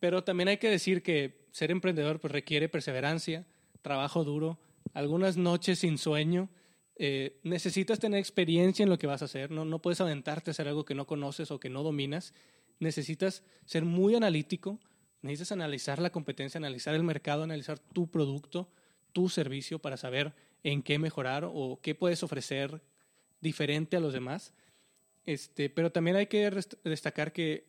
[0.00, 3.46] Pero también hay que decir que ser emprendedor pues, requiere perseverancia,
[3.82, 4.58] trabajo duro,
[4.94, 6.48] algunas noches sin sueño,
[6.96, 10.52] eh, necesitas tener experiencia en lo que vas a hacer, no, no puedes aventarte a
[10.52, 12.34] hacer algo que no conoces o que no dominas,
[12.80, 14.80] necesitas ser muy analítico,
[15.22, 18.68] necesitas analizar la competencia, analizar el mercado, analizar tu producto,
[19.12, 20.32] tu servicio para saber
[20.64, 22.82] en qué mejorar o qué puedes ofrecer
[23.40, 24.52] diferente a los demás.
[25.24, 26.50] Este, pero también hay que
[26.84, 27.66] destacar que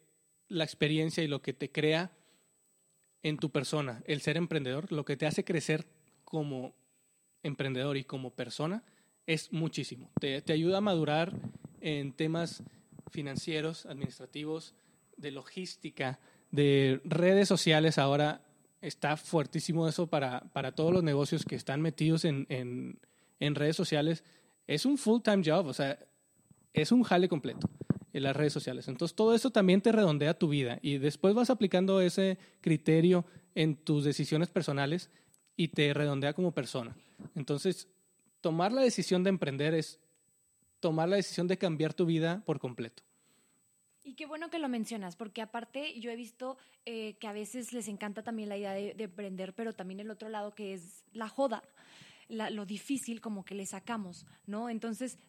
[0.47, 2.11] la experiencia y lo que te crea
[3.21, 5.85] en tu persona, el ser emprendedor, lo que te hace crecer
[6.23, 6.73] como
[7.43, 8.83] emprendedor y como persona,
[9.27, 10.09] es muchísimo.
[10.19, 11.33] Te, te ayuda a madurar
[11.81, 12.63] en temas
[13.11, 14.73] financieros, administrativos,
[15.17, 16.19] de logística,
[16.51, 17.97] de redes sociales.
[17.97, 18.41] Ahora
[18.81, 22.99] está fuertísimo eso para, para todos los negocios que están metidos en, en,
[23.39, 24.23] en redes sociales.
[24.69, 25.97] Es un full-time job, o sea,
[26.73, 27.67] es un jale completo
[28.13, 28.87] en las redes sociales.
[28.87, 33.75] Entonces, todo eso también te redondea tu vida y después vas aplicando ese criterio en
[33.75, 35.09] tus decisiones personales
[35.55, 36.95] y te redondea como persona.
[37.33, 37.87] Entonces,
[38.41, 39.99] tomar la decisión de emprender es
[40.79, 43.01] tomar la decisión de cambiar tu vida por completo.
[44.03, 47.73] Y qué bueno que lo mencionas, porque aparte yo he visto eh, que a veces
[47.73, 51.05] les encanta también la idea de, de, emprender, pero también el otro lado que es
[51.11, 51.63] la joda,
[52.29, 54.69] la, lo difícil como que le sacamos, ¿no?
[54.69, 55.19] Entonces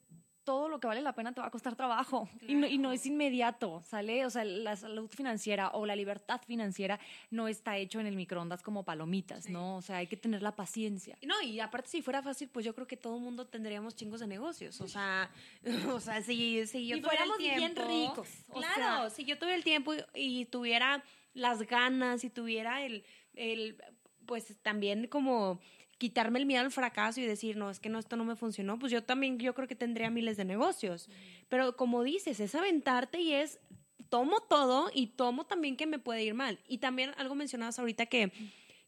[0.44, 2.52] todo lo que vale la pena te va a costar trabajo claro.
[2.52, 4.24] y, no, y, no, es inmediato, ¿sale?
[4.24, 6.98] O sea, la salud financiera o la libertad financiera
[7.30, 9.52] no está hecho en el microondas como palomitas, sí.
[9.52, 9.76] ¿no?
[9.76, 11.16] O sea, hay que tener la paciencia.
[11.22, 14.20] No, y aparte si fuera fácil, pues yo creo que todo el mundo tendríamos chingos
[14.20, 15.30] de negocios, o sea,
[15.92, 18.28] o sea, si, si yo y fuéramos tiempo, bien ricos.
[18.52, 23.04] Claro, sea, si yo tuviera el tiempo y, y, tuviera las ganas y tuviera el,
[23.34, 23.76] el
[24.26, 25.60] pues también como
[26.00, 28.78] quitarme el miedo al fracaso y decir, no, es que no, esto no me funcionó,
[28.78, 31.10] pues yo también, yo creo que tendría miles de negocios.
[31.50, 33.60] Pero como dices, es aventarte y es,
[34.08, 36.58] tomo todo y tomo también que me puede ir mal.
[36.66, 38.32] Y también algo mencionabas ahorita que,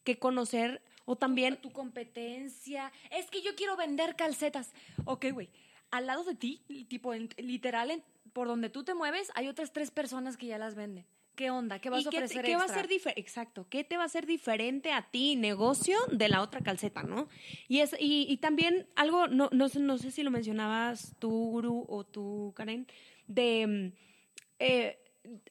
[0.05, 1.59] que conocer o también...
[1.61, 2.91] Tu competencia.
[3.11, 4.73] Es que yo quiero vender calcetas.
[5.05, 5.51] Ok, güey.
[5.91, 9.71] Al lado de ti, tipo, en, literal, en, por donde tú te mueves, hay otras
[9.75, 11.05] tres personas que ya las venden.
[11.35, 11.79] ¿Qué onda?
[11.79, 13.67] ¿Qué vas a ofrecer qué, qué va a ser Exacto.
[13.71, 17.29] ¿Qué te va a hacer diferente a ti, negocio, de la otra calceta, no?
[17.69, 21.87] Y, es, y, y también algo, no, no, no, sé si lo mencionabas tú, Guru,
[21.89, 22.87] o tú, Karen,
[23.27, 23.93] de
[24.59, 24.99] eh,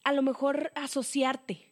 [0.03, 1.70] a lo mejor asociarte.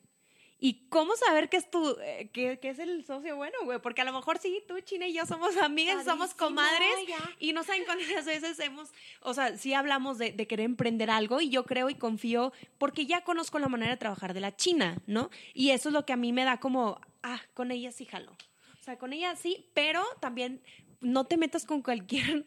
[0.61, 3.79] ¿Y cómo saber que es tu, eh, que, que, es el socio bueno, güey?
[3.79, 7.17] Porque a lo mejor sí, tú, China y yo somos amigas, somos comadres ya.
[7.39, 8.89] y no saben cuántas veces hemos,
[9.21, 13.05] o sea, sí hablamos de, de, querer emprender algo y yo creo y confío porque
[13.05, 15.29] ya conozco la manera de trabajar de la China, ¿no?
[15.53, 18.33] Y eso es lo que a mí me da como, ah, con ella sí jalo.
[18.79, 20.61] O sea, con ella sí, pero también
[20.99, 22.45] no te metas con cualquier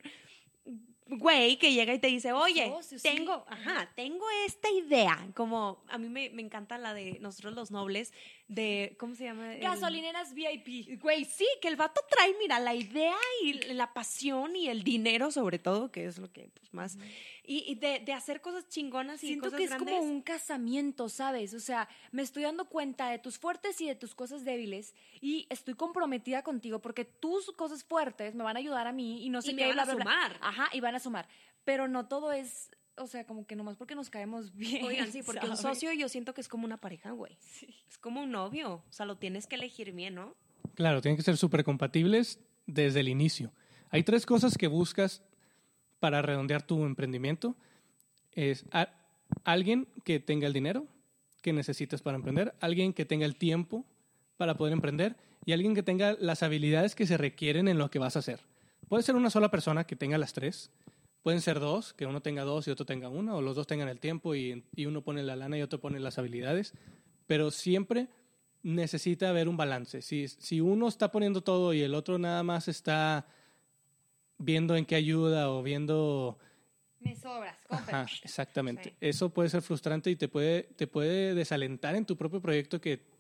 [1.19, 3.55] güey que llega y te dice, oye, Socio, tengo, sí.
[3.55, 8.13] ajá, tengo esta idea, como a mí me, me, encanta la de nosotros los nobles,
[8.55, 9.55] de, ¿cómo se llama?
[9.55, 11.01] Gasolineras VIP.
[11.01, 15.31] Güey, sí, que el vato trae, mira, la idea y la pasión y el dinero
[15.31, 16.97] sobre todo, que es lo que pues, más...
[16.97, 17.03] Mm.
[17.45, 19.95] Y, y de, de, hacer cosas chingonas y Siento cosas que es grandes.
[19.95, 21.55] como un casamiento, ¿sabes?
[21.55, 25.47] O sea, me estoy dando cuenta de tus fuertes y de tus cosas débiles y
[25.51, 29.43] estoy comprometida contigo porque tus cosas fuertes me van a ayudar a mí y no
[29.43, 29.63] sé y qué.
[29.63, 30.39] Me van bla, a bla, sumar.
[30.39, 30.49] Bla.
[30.49, 31.29] Ajá, y van a sumar.
[31.65, 34.85] Pero no todo es o sea, como que nomás porque nos caemos bien.
[34.85, 35.59] Oigan, sí, porque ¿sabes?
[35.59, 37.37] un socio yo siento que es como una pareja, güey.
[37.41, 37.75] Sí.
[37.89, 38.83] Es como un novio.
[38.89, 40.35] O sea, lo tienes que elegir bien, ¿no?
[40.75, 43.53] Claro, tienen que ser súper compatibles desde el inicio.
[43.91, 45.23] Hay tres cosas que buscas
[46.01, 47.57] para redondear tu emprendimiento.
[48.33, 48.89] Es a,
[49.45, 50.87] alguien que tenga el dinero
[51.43, 53.85] que necesitas para emprender, alguien que tenga el tiempo
[54.37, 57.99] para poder emprender y alguien que tenga las habilidades que se requieren en lo que
[57.99, 58.41] vas a hacer.
[58.89, 60.71] Puede ser una sola persona que tenga las tres,
[61.23, 63.89] Pueden ser dos, que uno tenga dos y otro tenga una, o los dos tengan
[63.89, 66.75] el tiempo y, y, uno pone la lana y otro pone las habilidades,
[67.27, 68.09] pero siempre
[68.63, 70.03] necesita haber un balance.
[70.03, 73.27] Si, si uno está poniendo todo y el otro nada más está
[74.39, 76.39] viendo en qué ayuda o viendo...
[77.01, 78.91] Me sobras, Ajá, exactamente.
[78.91, 78.97] Sí.
[79.01, 83.12] Eso puede ser frustrante y te puede, te puede desalentar en tu propio proyecto que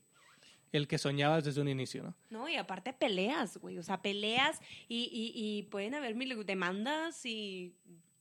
[0.72, 2.14] el que soñabas desde un inicio, ¿no?
[2.30, 7.25] No, y aparte peleas, güey, o sea, peleas y, y, y pueden haber mil demandas
[7.27, 7.75] y,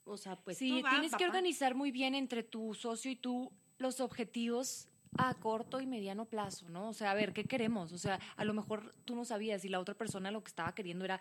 [0.04, 0.58] o sea, pues...
[0.58, 1.18] Sí, va, tienes papá.
[1.20, 6.26] que organizar muy bien entre tu socio y tú los objetivos a corto y mediano
[6.26, 6.89] plazo, ¿no?
[6.89, 7.91] O sea, a ver, ¿qué queremos?
[7.93, 10.74] O sea, a lo mejor tú no sabías y la otra persona lo que estaba
[10.74, 11.20] queriendo era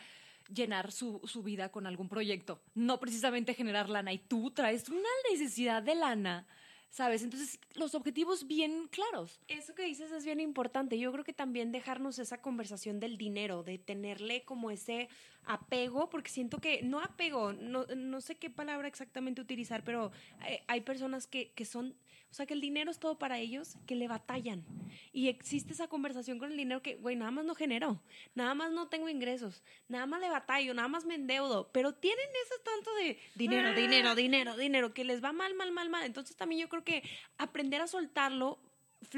[0.53, 5.09] llenar su, su vida con algún proyecto, no precisamente generar lana, y tú traes una
[5.31, 6.47] necesidad de lana
[6.91, 7.23] ¿sabes?
[7.23, 9.41] Entonces, los objetivos bien claros.
[9.49, 10.99] Eso que dices es bien importante.
[10.99, 15.09] Yo creo que también dejarnos esa conversación del dinero, de tenerle como ese
[15.45, 20.59] apego, porque siento que, no apego, no, no sé qué palabra exactamente utilizar, pero hay,
[20.67, 21.97] hay personas que, que son,
[22.31, 24.65] O sea, que el dinero es todo para ellos, que le batallan.
[25.13, 28.01] Y existe esa conversación con el dinero que, güey, nada más no genero,
[28.35, 32.29] nada más no tengo ingresos, nada más le batallo, nada más me endeudo, pero tienen
[32.45, 36.05] ese tanto de dinero, dinero, dinero, dinero, que les va mal, mal, mal, mal.
[36.05, 37.03] Entonces también yo creo que
[37.39, 38.61] aprender a soltarlo,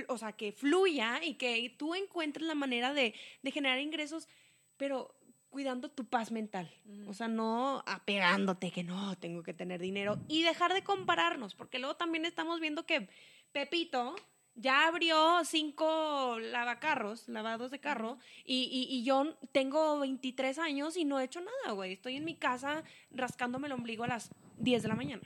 [0.08, 4.28] o sea, que fluya y que tú encuentres la manera de, de generar ingresos,
[4.76, 5.14] pero
[5.52, 6.68] cuidando tu paz mental.
[7.06, 11.78] O sea, no apegándote que no, tengo que tener dinero y dejar de compararnos, porque
[11.78, 13.08] luego también estamos viendo que
[13.52, 14.16] Pepito
[14.54, 21.04] ya abrió cinco lavacarros, lavados de carro, y, y- y yo tengo 23 años y
[21.04, 21.92] no he hecho nada, güey.
[21.92, 25.22] Estoy en mi casa rascándome el ombligo a las 10 de la mañana.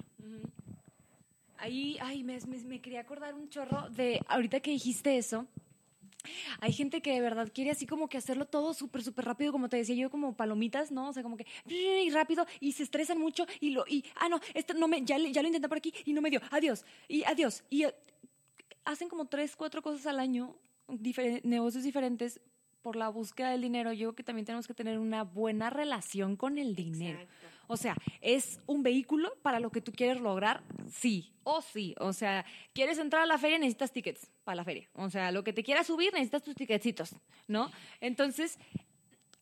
[1.59, 5.47] Ahí, ay, me, me- me quería acordar un chorro de, ahorita que dijiste eso,
[6.61, 9.69] hay gente que de verdad quiere así como que hacerlo todo súper, súper rápido, como
[9.69, 11.09] te decía yo, como palomitas, ¿no?
[11.09, 14.41] O sea, como que y rápido y se estresan mucho y lo, y, ah, no,
[14.55, 17.25] esto no me, ya, ya lo intenté por aquí y no me dio, adiós, y
[17.25, 17.65] adiós.
[17.71, 17.95] Y eh,
[18.85, 20.57] hacen como tres, cuatro cosas al año,
[21.43, 22.41] negocios diferentes
[22.87, 23.93] por la búsqueda del dinero.
[23.93, 27.19] Yo creo que también tenemos que tener una buena relación con el dinero.
[27.67, 30.63] O sea, ¿es un vehículo para lo que tú quieres lograr?
[30.89, 31.97] Sí, o sí.
[31.99, 33.59] O sea, ¿quieres entrar a la feria?
[33.59, 34.89] Necesitas tickets para la feria.
[34.95, 37.17] O sea, lo que te quieras subir, necesitas tus ticketcitos,
[37.49, 37.73] ¿no?
[38.01, 38.57] Entonces,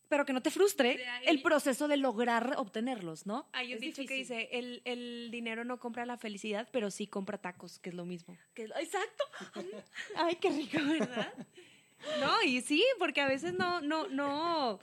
[0.08, 3.46] pero que no te frustre el proceso de lograr obtenerlos, ¿no?
[3.52, 4.38] Hay un Es dicho que difícil.
[4.38, 8.06] dice, el, el dinero no compra la felicidad, pero sí compra tacos, que es lo
[8.06, 8.38] mismo.
[8.54, 9.24] Que- Exacto.
[10.16, 11.30] Ay, qué rico, ¿verdad?
[12.20, 14.78] No, y sí, porque a veces no, no, no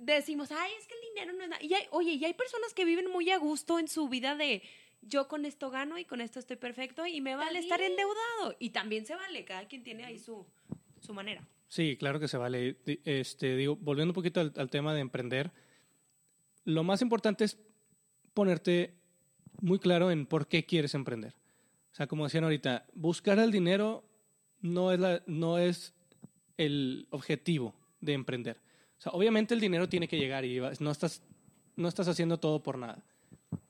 [0.00, 1.62] decimos, ay, es que el dinero no es nada.
[1.62, 4.62] Y hay, oye, y hay personas que viven muy a gusto en su vida de
[5.02, 8.56] yo con esto gano y con esto estoy perfecto y me vale estar endeudado.
[8.58, 10.46] Y también se vale, cada quien tiene ahí su,
[11.00, 11.46] su manera.
[11.68, 12.76] Sí, claro que se vale.
[13.04, 15.52] Este, digo, volviendo un poquito al, al tema de emprender,
[16.64, 17.58] lo más importante es
[18.34, 18.94] ponerte
[19.60, 21.34] muy claro en por qué quieres emprender.
[21.92, 24.04] O sea, como decían ahorita, buscar el dinero
[24.60, 25.94] no es, la, no es
[26.58, 28.60] el objetivo de emprender.
[28.98, 31.22] O sea, obviamente el dinero tiene que llegar y no estás,
[31.76, 33.02] no estás haciendo todo por nada.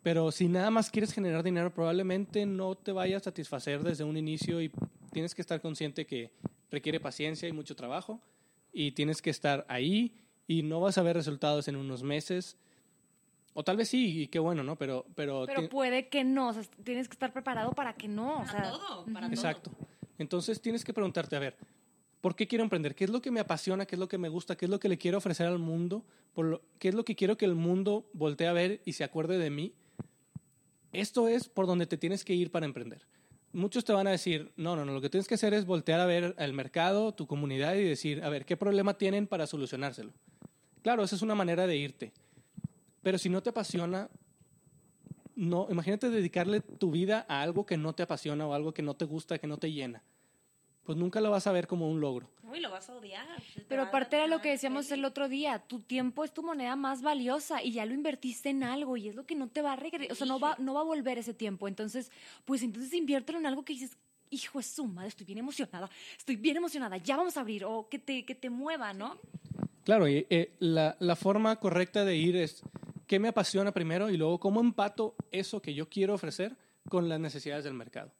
[0.02, 4.16] Pero si nada más quieres generar dinero, probablemente no te vaya a satisfacer desde un
[4.16, 4.72] inicio y
[5.12, 6.32] tienes que estar consciente que
[6.70, 8.20] requiere paciencia y mucho trabajo
[8.72, 10.14] y tienes que estar ahí
[10.46, 12.56] y no vas a ver resultados en unos meses.
[13.54, 14.76] O tal vez sí, y qué bueno, ¿no?
[14.76, 16.48] Pero, pero, Pero puede que no.
[16.48, 18.40] O sea, tienes que estar preparado para que no.
[18.40, 19.70] o sea, todo, para Exacto.
[20.16, 21.56] Entonces tienes que preguntarte, a ver,
[22.20, 22.94] ¿por qué quiero emprender?
[22.94, 23.86] ¿Qué es lo que me apasiona?
[23.86, 24.56] ¿Qué es lo que me gusta?
[24.56, 26.04] ¿Qué es lo que le quiero ofrecer al mundo?
[26.78, 29.50] ¿Qué es lo que quiero que el mundo voltee a ver y se acuerde de
[29.50, 29.74] mí?
[30.92, 33.06] Esto es por donde te tienes que ir para emprender.
[33.52, 36.00] Muchos te van a decir, no, no, no, lo que tienes que hacer es voltear
[36.00, 40.12] a ver el mercado, tu comunidad y decir, a ver, ¿qué problema tienen para solucionárselo?
[40.82, 42.12] Claro, esa es una manera de irte.
[43.02, 44.10] Pero si no te apasiona,
[45.34, 48.94] no, imagínate dedicarle tu vida a algo que no te apasiona o algo que no
[48.94, 50.02] te gusta, que no te llena.
[50.88, 52.30] Pues nunca lo vas a ver como un logro.
[52.50, 53.26] Uy, lo vas a odiar.
[53.68, 55.00] Pero aparte era lo que decíamos feliz.
[55.00, 58.62] el otro día, tu tiempo es tu moneda más valiosa y ya lo invertiste en
[58.62, 60.72] algo y es lo que no te va a regresar, o sea, no va, no
[60.72, 61.68] va a volver ese tiempo.
[61.68, 62.10] Entonces,
[62.46, 63.98] pues entonces inviértelo en algo que dices,
[64.30, 67.86] hijo es su madre, estoy bien emocionada, estoy bien emocionada, ya vamos a abrir, o
[67.90, 69.18] que te, que te mueva, ¿no?
[69.84, 72.62] Claro, y eh, la, la forma correcta de ir es
[73.06, 76.56] qué me apasiona primero y luego cómo empato eso que yo quiero ofrecer
[76.88, 78.10] con las necesidades del mercado.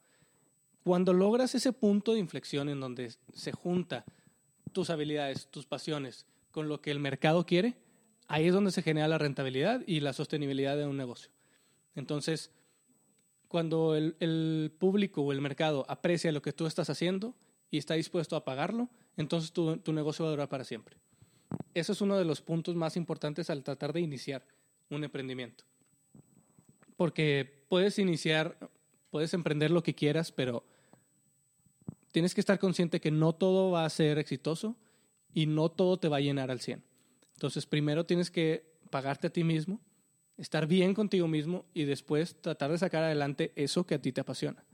[0.89, 4.07] Cuando logras ese punto de inflexión en donde se junta
[4.73, 7.77] tus habilidades, tus pasiones con lo que el mercado quiere,
[8.27, 11.31] ahí es donde se genera la rentabilidad y la sostenibilidad de un negocio.
[11.95, 12.51] Entonces,
[13.49, 17.35] cuando el, público o el mercado aprecia lo que tú estás haciendo
[17.71, 20.97] y está dispuesto a pagarlo, entonces tu, tu negocio va a durar para siempre.
[21.75, 24.43] Eso es uno de los puntos más importantes al tratar de iniciar
[24.89, 25.65] un emprendimiento.
[26.97, 28.57] Porque puedes iniciar,
[29.11, 30.65] puedes emprender lo que quieras, pero
[32.13, 34.77] tienes que estar consciente que no todo va a ser exitoso
[35.35, 36.83] y no todo te va a llenar al 100.
[37.35, 39.81] Entonces, primero tienes que pagarte a ti mismo,
[40.37, 44.21] estar bien contigo mismo y después tratar de sacar adelante eso que a ti te
[44.21, 44.65] apasiona.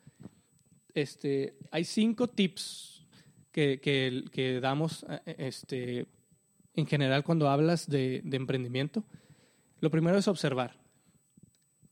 [0.95, 3.05] Este, hay cinco tips
[3.51, 6.07] que, que- que damos eh, este,
[6.75, 9.05] en general cuando hablas de, de emprendimiento.
[9.81, 10.79] Lo primero es observar.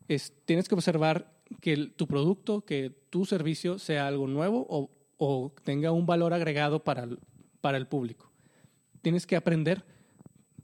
[0.09, 4.91] Es, tienes que observar que el- tu producto, que tu servicio sea algo nuevo o,
[5.19, 7.19] o tenga un valor agregado para el,
[7.61, 8.31] para el público.
[9.03, 9.85] Tienes que aprender,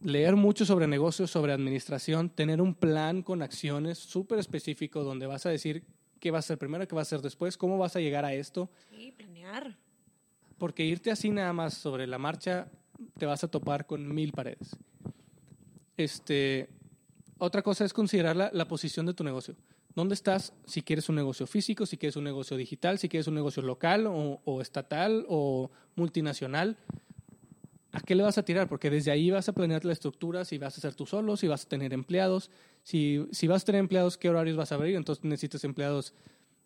[0.02, 5.46] leer mucho sobre negocios, sobre administración, tener un plan con acciones súper específico donde vas
[5.46, 5.84] a decir
[6.20, 8.34] qué va a ser primero, qué va a ser después, cómo vas a llegar a
[8.34, 9.76] esto, Sí, planear.
[10.58, 12.68] porque irte así nada más sobre la marcha
[13.18, 14.76] te vas a topar con mil paredes.
[15.96, 16.68] Este,
[17.38, 19.54] otra cosa es considerar la, la posición de tu negocio.
[19.98, 23.34] ¿Dónde estás si quieres un negocio físico, si quieres un negocio digital, si quieres un
[23.34, 26.76] negocio local o, estatal o multinacional?
[27.90, 28.68] ¿A qué le vas a tirar?
[28.68, 31.48] Porque desde ahí vas a planear la estructura, si vas a ser tú solo, si
[31.48, 32.48] vas a tener empleados,
[32.84, 36.14] si, vas a tener empleados, qué horarios vas a abrir, entonces necesitas empleados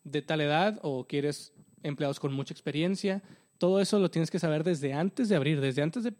[0.04, 3.22] de tal edad o quieres empleados con mucha experiencia.
[3.56, 6.12] Todo eso lo tienes que saber desde antes de abrir, desde antes de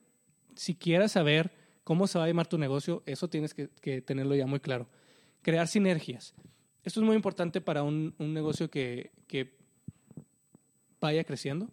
[0.56, 1.52] siquiera saber
[1.84, 4.88] cómo se va a llamar tu negocio, eso tienes que tenerlo ya muy claro.
[5.42, 6.34] Crear sinergias.
[6.85, 9.55] Esto es muy importante para un, un negocio que, que
[11.01, 11.68] vaya creciendo.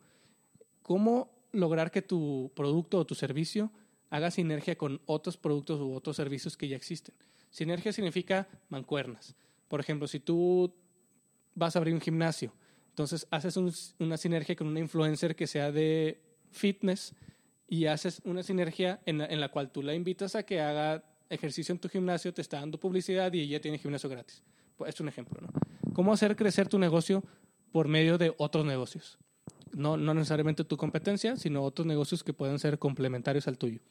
[0.82, 3.72] ¿Cómo lograr que tu producto o tu servicio
[4.10, 7.16] haga sinergia con otros productos u otros servicios que ya existen?
[7.50, 9.36] Sinergia significa mancuernas.
[9.68, 10.74] Por ejemplo, si tú
[11.56, 12.54] vas a abrir un gimnasio,
[12.90, 17.16] entonces haces un- una sinergia con una influencer que sea de fitness
[17.68, 21.04] y haces una sinergia en la, en la cual tú la invitas a que haga
[21.30, 24.42] ejercicio en tu gimnasio, te está dando publicidad y ella tiene gimnasio gratis.
[24.86, 25.50] Es un ejemplo, ¿no?
[25.94, 27.24] ¿Cómo hacer crecer tu negocio
[27.72, 29.18] por medio de otros negocios?
[29.74, 33.82] No, no necesariamente tu competencia, sino otros negocios que pueden ser complementarios al tuyo.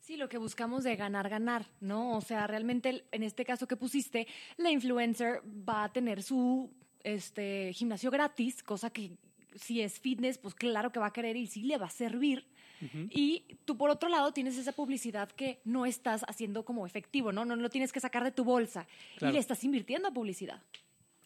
[0.00, 2.16] Sí, lo que buscamos de ganar, ganar, ¿no?
[2.16, 4.26] O sea, realmente en este caso que pusiste,
[4.56, 6.70] la influencer va a tener su
[7.04, 9.12] este, gimnasio gratis, cosa que
[9.56, 12.46] si es fitness, pues claro que va a querer y sí le va a servir.
[13.10, 17.44] Y tú por otro lado tienes esa publicidad que no estás haciendo como efectivo, ¿no?
[17.44, 18.86] No lo tienes que sacar de tu bolsa
[19.18, 19.32] Claro.
[19.32, 20.62] y le estás invirtiendo a publicidad.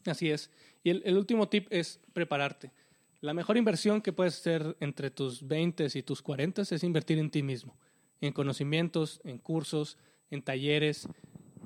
[0.05, 0.51] Así es.
[0.83, 2.73] Y el, el último tip es prepararte.
[3.21, 7.31] La mejor inversión que puedes hacer entre tus 20 y tus 40 es invertir en
[7.31, 7.77] ti mismo,
[8.21, 9.97] en conocimientos, en cursos,
[10.31, 11.07] en talleres,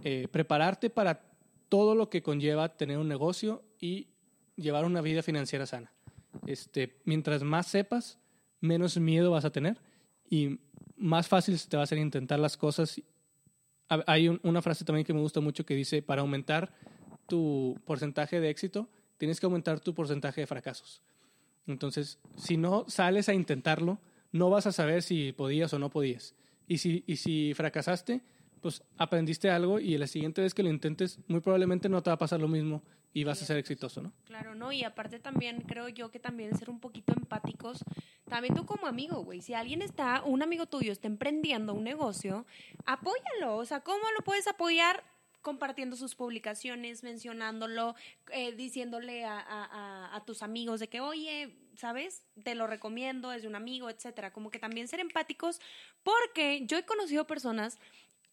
[0.05, 1.23] eh, prepararte para
[1.71, 4.09] todo lo que conlleva tener un negocio y
[4.55, 5.91] llevar una vida financiera sana.
[6.47, 8.19] Este, mientras más sepas,
[8.61, 9.79] menos miedo vas a tener
[10.29, 10.59] y
[10.97, 13.01] más fácil te va a hacer intentar las cosas.
[13.89, 16.73] Ha- Hay un- una frase también que me gusta mucho que dice, para aumentar
[17.27, 21.03] tu porcentaje de éxito, tienes que aumentar tu porcentaje de fracasos.
[21.67, 23.99] Entonces, si no sales a intentarlo,
[24.33, 26.35] no vas a saber si podías o no podías.
[26.67, 28.21] Y si, y si fracasaste,
[28.61, 32.15] pues aprendiste algo y la siguiente vez que lo intentes, muy probablemente no te va
[32.15, 32.83] a pasar lo mismo
[33.15, 34.13] y vas a ser exitoso, ¿no?
[34.27, 34.71] Claro, ¿no?
[34.73, 37.85] Y aparte también creo yo que también ser un poquito empáticos,
[38.29, 42.47] también tú como amigo, güey, si alguien está, un amigo tuyo está emprendiendo un negocio,
[42.87, 45.03] apóyalo, o sea, ¿cómo lo puedes apoyar?
[45.41, 47.95] compartiendo sus publicaciones, mencionándolo,
[48.33, 52.23] eh, diciéndole a, a- a- tus amigos de que, oye, ¿sabes?
[52.43, 54.33] Te lo recomiendo, es de un amigo, etcétera.
[54.33, 55.61] Como que también ser empáticos,
[56.03, 57.79] porque yo he conocido personas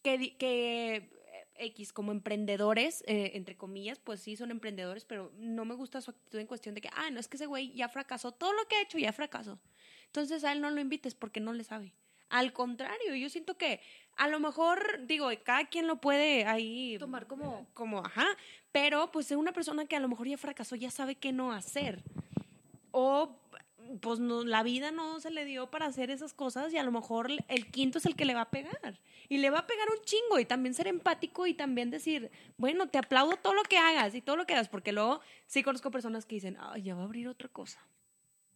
[0.01, 1.14] que, que
[1.57, 6.11] X como emprendedores, eh, entre comillas, pues sí son emprendedores, pero no me gusta su
[6.11, 8.67] actitud en cuestión de que, ah, no, es que ese güey ya fracasó, todo lo
[8.67, 9.59] que ha hecho ya fracasó.
[10.07, 11.93] Entonces a él no lo invites porque no le sabe.
[12.29, 13.79] Al contrario, yo siento que
[14.17, 18.25] a lo mejor, digo, cada quien lo puede ahí Tomar como- como, ajá,
[18.71, 21.51] pero pues es una persona que a lo mejor ya fracasó, ya sabe qué no
[21.53, 22.01] hacer.
[22.91, 23.35] O
[24.01, 26.91] pues no, la vida no se le dio para hacer esas cosas y a lo
[26.91, 28.99] mejor el quinto es el que le va a pegar.
[29.29, 32.87] Y le va a pegar un chingo y también ser empático y también decir, bueno,
[32.87, 35.91] te aplaudo todo lo que hagas y todo lo que hagas, porque luego sí conozco
[35.91, 37.79] personas que dicen, ya va a abrir otra cosa.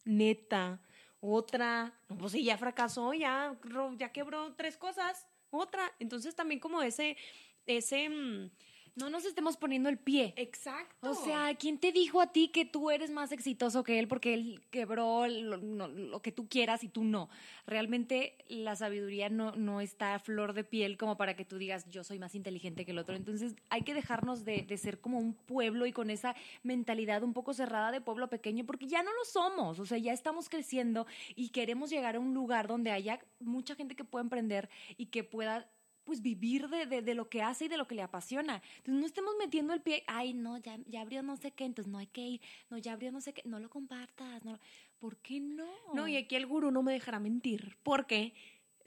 [0.05, 0.79] Neta,
[1.19, 1.93] otra.
[2.07, 3.57] No, pues sí, ya fracasó, ya,
[3.97, 5.91] ya quebró tres cosas, otra.
[5.99, 7.17] Entonces también como ese,
[7.65, 8.51] ese...
[8.95, 10.33] No nos estemos poniendo el pie.
[10.37, 11.11] Exacto.
[11.11, 14.33] O sea, ¿quién te dijo a ti que tú eres más exitoso que él porque
[14.33, 17.29] él quebró lo, no- lo que tú quieras y tú no?
[17.65, 21.87] Realmente la sabiduría no, no está a flor de piel como para que tú digas
[21.89, 23.15] yo soy más inteligente que el otro.
[23.15, 27.33] Entonces hay que dejarnos de, de ser como un pueblo y con esa mentalidad un
[27.33, 29.79] poco cerrada de pueblo pequeño porque ya no lo somos.
[29.79, 33.95] O sea, ya estamos creciendo y queremos llegar a un lugar donde haya mucha gente
[33.95, 35.69] que pueda emprender y que pueda
[36.04, 38.62] pues vivir de, de, de lo que hace y de lo que le apasiona.
[38.78, 41.91] Entonces no estemos metiendo el pie, ay no, ya, ya abrió no sé qué, entonces
[41.91, 44.60] no hay que ir, no, ya abrió no sé qué, no lo compartas, no,
[45.00, 45.68] ¿por qué no?
[45.93, 48.34] No, y aquí el gurú no me dejará mentir, porque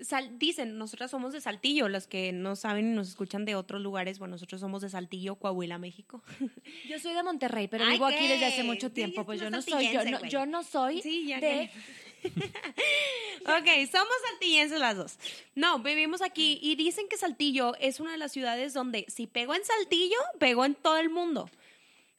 [0.01, 3.81] sal- dicen, nosotras somos de Saltillo, los que no saben y nos escuchan de otros
[3.81, 6.23] lugares, bueno, nosotros somos de Saltillo, Coahuila, México.
[6.89, 9.63] Yo soy de Monterrey, pero vivo aquí desde hace mucho tiempo, es pues yo no
[9.63, 11.71] soy, yo no, yo no soy Sí, de...
[13.43, 15.19] ok, somos saltillenses las dos.
[15.55, 19.55] No, vivimos aquí y dicen que Saltillo es una de las ciudades donde si pegó
[19.55, 21.51] en Saltillo, pegó en todo el mundo.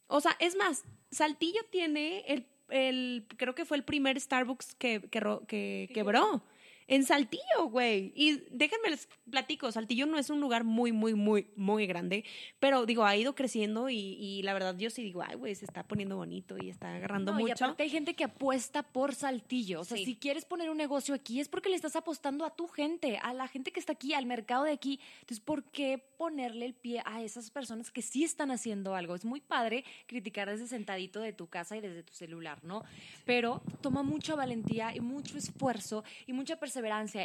[0.08, 5.02] O sea, es más, Saltillo tiene el, el creo que fue el primer Starbucks que,
[5.10, 6.44] que, que quebró.
[6.88, 8.12] En Saltillo, güey.
[8.16, 12.24] Y déjenme les platico, Saltillo no es un lugar muy, muy, muy, muy grande,
[12.60, 15.66] pero digo, ha ido creciendo y, y la verdad yo sí digo, ay, güey, se
[15.66, 17.64] está poniendo bonito y está agarrando No, y mucho.
[17.66, 19.82] aparte hay gente que apuesta por Saltillo.
[19.82, 20.06] O sea, Sí.
[20.06, 23.34] si quieres poner un negocio aquí es porque le estás apostando a tu gente, a
[23.34, 25.00] la gente que está aquí, al mercado de aquí.
[25.22, 29.16] Entonces, ¿por qué ponerle el pie a esas personas que sí están haciendo algo?
[29.16, 32.84] Es muy padre criticar desde sentadito de tu casa y desde tu celular, ¿no?
[33.26, 36.73] Pero toma mucha valentía y mucho esfuerzo y mucha perseverancia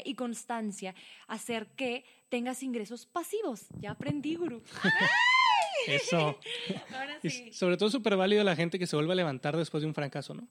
[0.05, 0.95] y constancia
[1.27, 3.67] hacer que tengas ingresos pasivos.
[3.81, 4.63] Ya aprendí, gurú.
[5.87, 6.39] Eso.
[6.95, 7.53] Ahora Y sí.
[7.53, 10.35] sobre todo súper válido la gente que se vuelve a levantar después de un fracaso,
[10.35, 10.49] ¿no?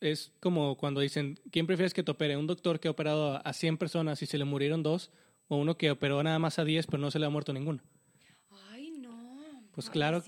[0.00, 2.36] Es como cuando dicen, ¿quién prefieres que te opere?
[2.36, 5.10] ¿Un doctor que ha operado a 100 personas y se le murieron dos?
[5.48, 7.80] ¿O uno que operó nada más a 10 pero no se le ha muerto ninguno?
[8.70, 9.62] Ay, no.
[9.72, 10.22] Pues Ay, claro.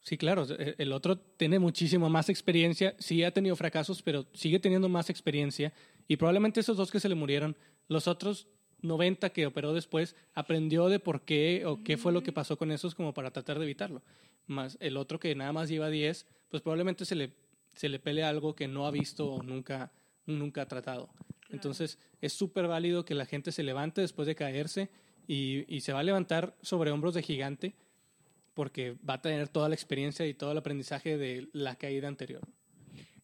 [0.00, 0.46] Sí, claro.
[0.58, 2.94] e- El otro tiene muchísimo más experiencia.
[2.98, 5.72] Sí ha tenido fracasos, pero sigue teniendo más experiencia.
[6.12, 7.56] Y probablemente esos dos que se le murieron,
[7.88, 8.46] los otros
[8.82, 12.70] 90 que operó después, aprendió de por qué o qué fue lo que pasó con
[12.70, 14.02] esos como para tratar de evitarlo.
[14.46, 17.32] Más el otro que nada más lleva 10, pues probablemente se le,
[17.72, 19.90] se le pele algo que no ha visto o nunca,
[20.26, 21.08] nunca ha tratado.
[21.48, 24.90] Entonces, es súper válido que la gente se levante después de caerse
[25.26, 27.74] y, y se va a levantar sobre hombros de gigante
[28.52, 32.42] porque va a tener toda la experiencia y todo el aprendizaje de la caída anterior.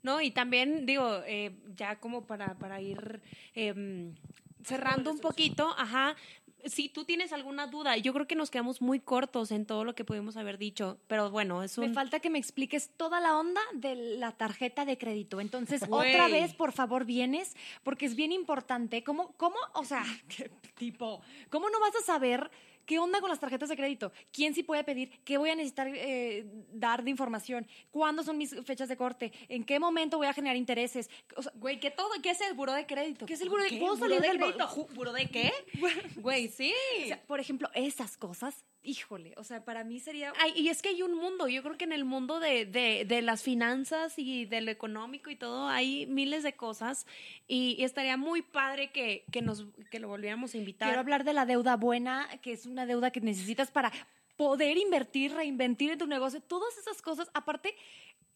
[0.03, 3.20] No, y también digo, eh, ya como para, para ir
[3.55, 4.14] em,
[4.62, 6.16] cerrando un poquito, ajá,
[6.64, 9.94] si tú tienes alguna duda, yo creo que nos quedamos muy cortos en todo lo
[9.94, 11.94] que pudimos haber dicho, pero bueno, es Me un...
[11.94, 15.40] falta que me expliques toda la onda de la tarjeta de crédito.
[15.40, 19.03] Entonces, otra vez, por favor, vienes, porque es bien importante.
[19.05, 21.20] ¿Cómo, cómo, o sea, qué tipo,
[21.51, 22.51] cómo no vas a saber
[22.89, 24.11] qué onda con las tarjetas de crédito?
[24.32, 25.11] ¿Quién sí puede pedir?
[25.22, 27.66] ¿Qué voy a necesitar eh, dar de información?
[27.91, 29.30] ¿Cuándo son mis fechas de corte?
[29.51, 31.11] ¿En qué momento voy a generar intereses?
[31.36, 32.09] O sea, Güey, ¿qué todo?
[32.22, 33.26] ¿Qué es el buro de crédito?
[33.26, 33.78] ¿Qué es el buró de- ¿Qué?
[33.78, 34.89] puedo ¿Buró salir de crédito?
[34.95, 35.53] ¿Buró de qué?
[36.16, 36.72] Güey, sí.
[37.05, 40.33] o sea, por ejemplo, esas cosas, híjole, o sea, para mí sería...
[40.39, 43.05] Ay, y es que hay un mundo, yo creo que en el mundo de, de,
[43.07, 47.07] de las finanzas y de lo económico y todo hay miles de cosas
[47.47, 50.89] y, y estaría muy padre que, que, nos, que lo volviéramos a invitar.
[50.89, 53.93] Quiero hablar de la deuda buena, que es una deuda que necesitas para
[54.39, 57.28] poder invertir, reinvertir en tu negocio, todas esas cosas.
[57.34, 57.74] Aparte,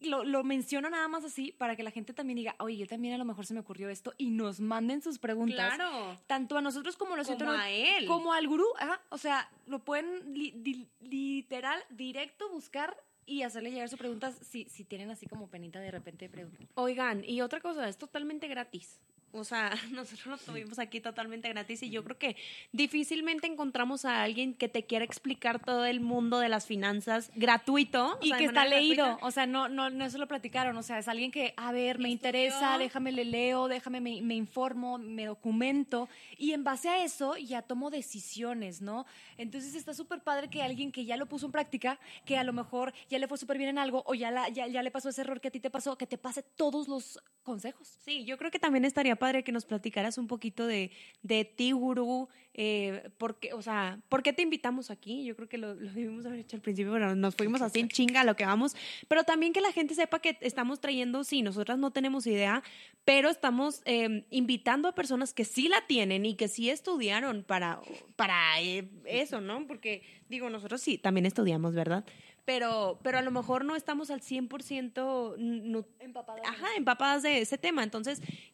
[0.00, 3.14] lo, lo menciono nada más así para que la gente también diga, oye, yo también
[3.14, 5.76] a lo mejor se me ocurrió esto y nos manden sus preguntas.
[5.76, 6.18] Claro.
[6.26, 8.06] Tanto a nosotros como a los Como a él.
[8.06, 8.66] Como al gurú.
[8.80, 14.36] ajá, O sea, lo pueden li- di- literal, directo buscar y hacerle llegar sus preguntas
[14.42, 16.66] si, si tienen así como penita de repente preguntar.
[16.74, 18.98] Oigan, y otra cosa, es totalmente gratis.
[19.32, 22.36] O sea, nosotros lo tuvimos aquí totalmente gratis y yo creo que
[22.72, 28.14] difícilmente encontramos a alguien que te quiera explicar todo el mundo de las finanzas gratuito.
[28.14, 29.26] o Y sea, que está leído, gratuita.
[29.26, 31.98] o sea, no, no, no se lo platicaron, o sea, es alguien que, a ver,
[31.98, 37.02] me interesa, déjame le leo, déjame me, me informo, me documento, y en base a
[37.04, 39.06] eso ya tomo decisiones, ¿no?
[39.38, 42.52] Entonces está súper padre que alguien que ya lo puso en práctica, que a lo
[42.52, 45.08] mejor ya le fue súper bien en algo, o ya, la, ya, ya le pasó
[45.08, 47.88] ese error que a ti te pasó, que te pase todos los consejos.
[48.04, 50.90] Sí, yo creo que también estaría padre que nos platicaras un poquito de,
[51.22, 55.24] de ti, gurú, eh, porque, o sea, ¿por qué te invitamos aquí?
[55.24, 57.88] Yo creo que lo, lo debimos haber hecho al principio, pero nos fuimos así en
[57.88, 58.74] chinga a lo que vamos.
[59.06, 62.64] Pero también que la gente sepa que estamos trayendo, sí, nosotras no tenemos idea,
[63.04, 67.80] pero estamos eh, invitando a personas que sí la tienen y que sí estudiaron para,
[68.16, 69.64] para eh, eso, ¿no?
[69.68, 72.04] Porque, digo, nosotros sí, también estudiamos, ¿verdad?
[72.44, 76.42] Pero, pero a lo mejor no estamos al 100% nu- Empapada.
[76.44, 77.84] Ajá, empapadas de ese tema.
[77.84, 78.52] Entonces, ¿qué-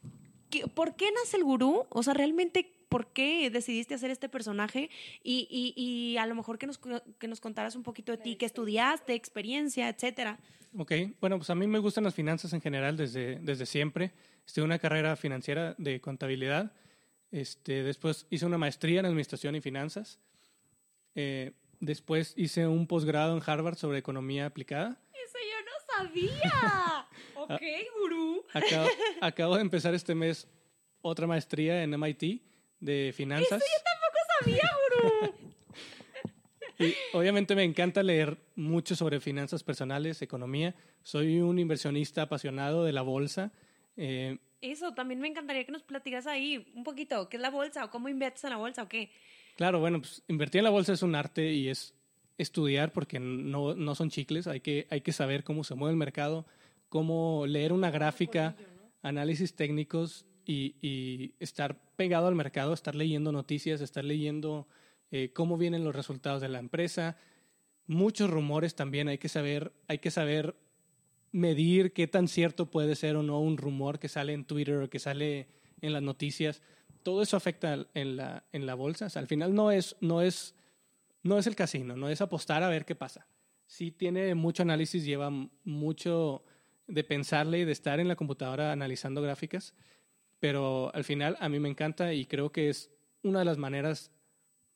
[0.74, 1.86] ¿por qué nace el gurú?
[1.90, 4.90] O sea, realmente, ¿por qué decidiste hacer este personaje?
[5.22, 8.36] Y, y, y a lo mejor que nos, que nos contaras un poquito de ti,
[8.36, 10.38] qué estudiaste, experiencia, etcétera.
[10.76, 14.12] Ok, bueno, pues a mí me gustan las finanzas en general desde, desde siempre.
[14.46, 16.72] Estudié una carrera financiera de contabilidad.
[17.30, 20.18] Este, después hice una maestría en administración y finanzas.
[21.14, 25.00] Eh, después hice un posgrado en Harvard sobre economía aplicada.
[25.12, 27.08] Eso yo no sabía.
[27.36, 27.62] ok,
[29.20, 30.48] Acabo, de empezar este mes
[31.00, 32.42] otra maestría en MIT
[32.80, 33.62] de finanzas.
[34.40, 34.70] Sabía,
[35.02, 35.34] gurú.
[36.78, 40.76] Y obviamente me encanta leer mucho sobre finanzas personales, economía.
[41.02, 43.50] Soy un inversionista apasionado de la bolsa.
[43.96, 47.84] Eh, Eso, también me encantaría que nos platicaras ahí un poquito, ¿qué es la bolsa
[47.84, 49.10] o cómo inviertes en la bolsa o qué?
[49.56, 51.94] claro, bueno, pues invertir en la bolsa es un arte y es
[52.36, 54.46] estudiar porque no, no son chicles.
[54.46, 56.46] Hay que, hay que saber cómo se mueve el mercado,
[56.88, 58.56] cómo leer una gráfica,
[59.02, 64.68] análisis técnicos y, y estar pegado al mercado, estar leyendo noticias, estar leyendo
[65.10, 67.16] eh, cómo vienen los resultados de la empresa.
[67.86, 70.54] Muchos rumores también, hay que saber, hay que saber
[71.32, 74.90] medir qué tan cierto puede ser o no un rumor que sale en Twitter o
[74.90, 75.48] que sale
[75.80, 76.62] en las noticias,
[77.02, 79.06] todo eso afecta en la, en la bolsa.
[79.06, 80.54] O sea, al final no es, no, es,
[81.22, 83.26] no es el casino, no es apostar a ver qué pasa.
[83.66, 85.30] Sí tiene mucho análisis, lleva
[85.64, 86.44] mucho
[86.88, 89.74] de pensarle y de estar en la computadora analizando gráficas,
[90.40, 92.90] pero al final a mí me encanta y creo que es
[93.22, 94.10] una de las maneras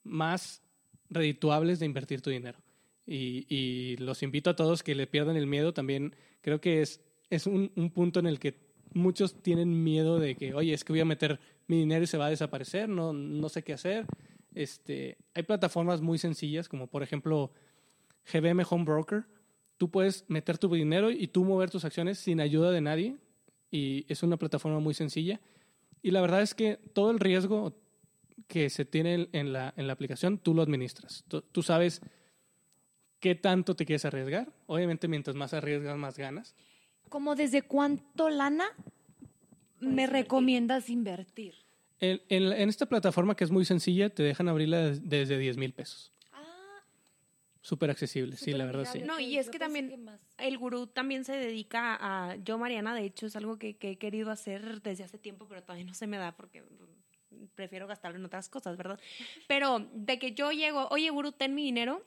[0.05, 0.63] más
[1.09, 2.59] redituables de invertir tu dinero.
[3.05, 5.75] Y, los invito a todos que le pierdan el miedo.
[5.75, 7.01] También creo que es,
[7.31, 10.93] es un, un punto en el que muchos tienen miedo de que, oye, es que
[10.93, 14.07] voy a meter mi dinero y se va a desaparecer, no, no sé qué hacer.
[14.55, 17.53] Este, hay plataformas muy sencillas, como por ejemplo
[18.33, 19.25] GBM Home Broker.
[19.83, 23.17] Tú puedes meter tu dinero y tú mover tus acciones sin ayuda de nadie.
[23.69, 25.41] Y es una plataforma muy sencilla.
[26.03, 27.75] Y la verdad es que todo el riesgo
[28.47, 31.25] que se tiene en la, en la aplicación, tú lo administras.
[31.27, 32.01] Tú, tú sabes
[33.19, 34.53] qué tanto te quieres arriesgar.
[34.69, 36.55] Obviamente, mientras más arriesgas, más ganas.
[37.09, 38.67] ¿Cómo desde cuánto lana
[39.81, 41.55] me recomiendas invertir?
[41.99, 45.57] En, en- en esta plataforma que es muy sencilla, te dejan abrirla des- desde 10
[45.57, 46.12] mil pesos.
[47.63, 49.03] Súper accesible, sí, la verdad sí.
[49.03, 52.35] No, y es que también el gurú también se dedica a...
[52.37, 55.63] Yo, Mariana, de hecho, es algo que, que he querido hacer desde hace tiempo, pero
[55.63, 58.99] todavía no se me da porque mm, prefiero gastarlo en otras cosas, ¿verdad?
[59.47, 62.05] Pero de que yo llego, oye, gurú, ten mi dinero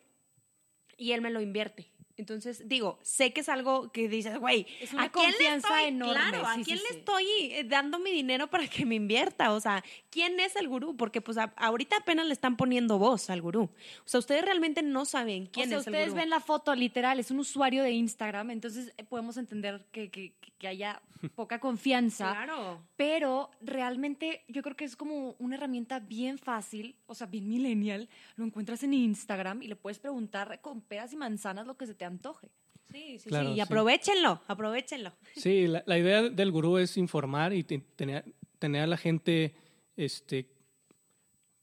[0.98, 1.90] y él me lo invierte.
[2.18, 5.68] Entonces, digo, sé que es algo que dices, güey, Es una ¿a quién le confianza
[5.68, 6.98] estoy, enorme, Claro, ¿a sí, quién sí, le sí.
[7.00, 9.52] estoy eh, dando mi dinero para que me invierta?
[9.52, 10.96] O sea, ¿quién es el gurú?
[10.96, 13.64] Porque pues a- ahorita apenas le están poniendo voz al gurú.
[13.64, 16.22] O sea, ustedes realmente no saben quién o sea, es el ustedes gurú.
[16.22, 20.34] ven la foto literal, es un usuario de Instagram, entonces eh, podemos entender que, que-
[20.58, 21.02] que haya
[21.36, 22.32] poca confianza.
[22.32, 22.82] Claro.
[22.96, 28.08] Pero realmente yo creo que es como una herramienta bien fácil, o sea, bien millennial.
[28.38, 31.94] Lo encuentras en Instagram y le puedes preguntar con peras y manzanas lo que se
[31.94, 32.50] te antoje.
[32.92, 33.52] Sí, sí, Claro, sí.
[33.54, 33.62] Y sí.
[33.62, 35.12] aprovechenlo, aprovechenlo.
[35.36, 38.26] Sí, la, la idea del gurú es informar y te- tener,
[38.60, 39.56] tener a la gente
[39.98, 40.50] este,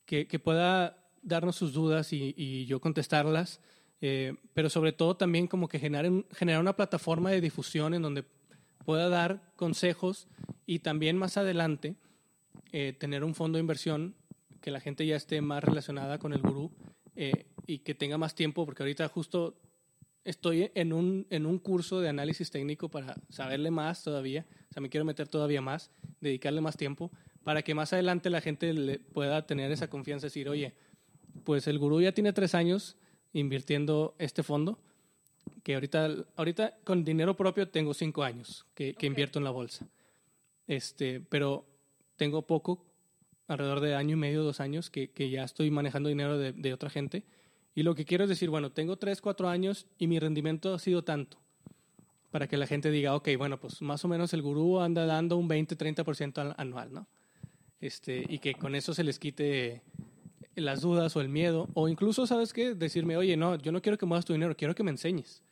[0.04, 3.60] que, que pueda darnos sus dudas y, y yo contestarlas,
[4.00, 8.02] eh, pero sobre todo también como que generar, un- generar una plataforma de difusión en
[8.02, 8.24] donde
[8.84, 10.26] pueda dar consejos
[10.66, 11.94] y también más adelante
[12.72, 14.16] eh, tener un fondo de inversión
[14.60, 16.72] que la gente ya esté más relacionada con el gurú
[17.14, 19.54] eh, y que tenga más tiempo, porque ahorita justo
[20.24, 24.80] estoy en un, en un curso de análisis técnico para saberle más todavía, o sea,
[24.80, 27.10] me quiero meter todavía más, dedicarle más tiempo,
[27.44, 30.74] para que más adelante la gente le pueda tener esa confianza, decir, oye,
[31.44, 32.96] pues el gurú ya tiene tres años
[33.32, 34.78] invirtiendo este fondo,
[35.64, 39.10] que ahorita, ahorita con dinero propio tengo cinco años que, que Ok.
[39.10, 39.88] invierto en la bolsa.
[40.66, 41.66] Este, pero
[42.16, 42.86] tengo poco,
[43.48, 46.72] alrededor de año y medio, dos años, que, que ya estoy manejando dinero de, de
[46.72, 47.24] otra gente.
[47.74, 50.78] Y lo que quiero es decir, bueno, tengo tres, cuatro años y mi rendimiento ha
[50.78, 51.38] sido tanto.
[52.30, 55.36] Para que la gente diga, ok, bueno, pues más o menos el gurú anda dando
[55.36, 57.06] un 20, 30% al- anual, ¿no?
[57.80, 59.82] Este, y que con eso se les quite
[60.54, 61.68] las dudas o el miedo.
[61.74, 62.74] O incluso, ¿sabes qué?
[62.74, 65.42] Decirme, oye, no, yo no quiero que muevas tu dinero, quiero que me enseñes.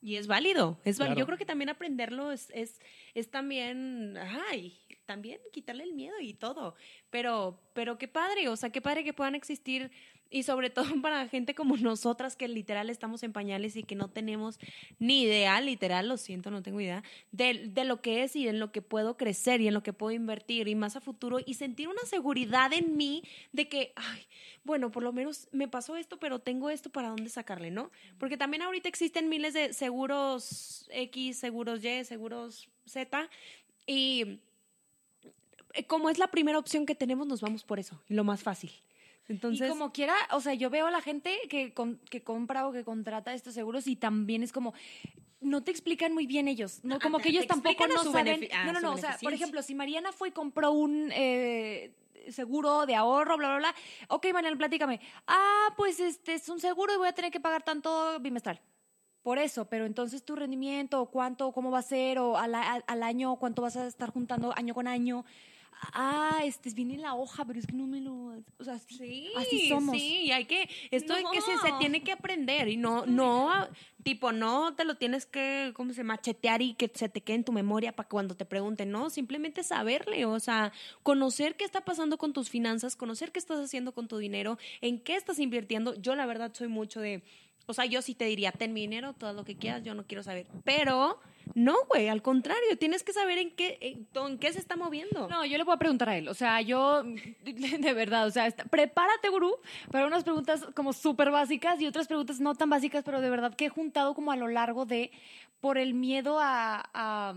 [0.00, 1.14] Y es válido, es válido.
[1.14, 1.18] Claro.
[1.20, 2.78] Yo creo que también aprenderlo es, es,
[3.14, 4.16] es también,
[4.50, 6.74] ay, también quitarle el miedo y todo.
[7.10, 9.90] Pero, pero qué padre, o sea, qué padre que puedan existir
[10.30, 14.08] y sobre todo para gente como nosotras que literal estamos en pañales y que no
[14.08, 14.58] tenemos
[14.98, 18.58] ni idea, literal, lo siento, no tengo idea, de, de lo que es y en
[18.58, 21.54] lo que puedo crecer y en lo que puedo invertir y más a futuro y
[21.54, 24.26] sentir una seguridad en mí de que, ay,
[24.64, 27.90] bueno, por lo menos me pasó esto, pero tengo esto para dónde sacarle, ¿no?
[28.18, 33.28] Porque también ahorita existen miles de seguros X, seguros Y, seguros Z
[33.86, 34.40] y
[35.82, 38.70] como es la primera opción que tenemos, nos vamos por eso, lo más fácil.
[39.28, 42.66] Entonces, y como quiera, o sea, yo veo a la gente que, con- que compra
[42.68, 44.74] o que contrata estos seguros y también es como,
[45.40, 48.48] no te explican muy bien ellos, no, Ah, como que ellos tampoco no saben.
[48.52, 51.92] ah, no, no, no, o sea, por ejemplo, si Mariana fue y compró un eh,
[52.30, 53.74] seguro de ahorro, bla, bla, bla,
[54.08, 55.00] ok, Mariana, platícame.
[55.26, 58.60] Ah, pues este es un seguro y voy a tener que pagar tanto bimestral.
[59.22, 62.84] Por eso, pero entonces tu rendimiento, o cuánto, cómo va a ser, o al, al-
[62.86, 65.24] al año, cuánto vas a estar juntando año con año.
[65.92, 68.14] Ah, este viene en la hoja, pero es que no me lo.
[68.58, 69.96] O sea, sí, Sí, así somos.
[69.96, 71.78] Sí, y hay que, esto es que se, se No.
[71.78, 73.50] tiene que aprender y no, no,
[74.02, 76.04] tipo, no te lo tienes que, ¿cómo se?
[76.04, 79.62] Machetear y que se te quede en tu memoria para cuando te pregunten, no, simplemente
[79.62, 80.72] saberle, o sea,
[81.02, 85.00] conocer qué está pasando con tus finanzas, conocer qué estás haciendo con tu dinero, en
[85.00, 85.94] qué estás invirtiendo.
[86.00, 87.22] Yo la verdad soy mucho de,
[87.66, 90.04] o sea, yo sí te diría, ten mi dinero, todo lo que quieras, yo no
[90.06, 91.20] quiero saber, pero
[91.54, 95.28] no, güey, al contrario, tienes que saber en qué, en, en qué se está moviendo.
[95.28, 96.26] No, yo le puedo preguntar a él.
[96.28, 97.02] O sea, yo,
[97.44, 99.54] de verdad, o sea, está- prepárate, gurú,
[99.90, 103.54] para unas preguntas como súper básicas y otras preguntas no tan básicas, pero de verdad
[103.54, 105.10] que he juntado como a lo largo de,
[105.60, 107.34] por el miedo a, a,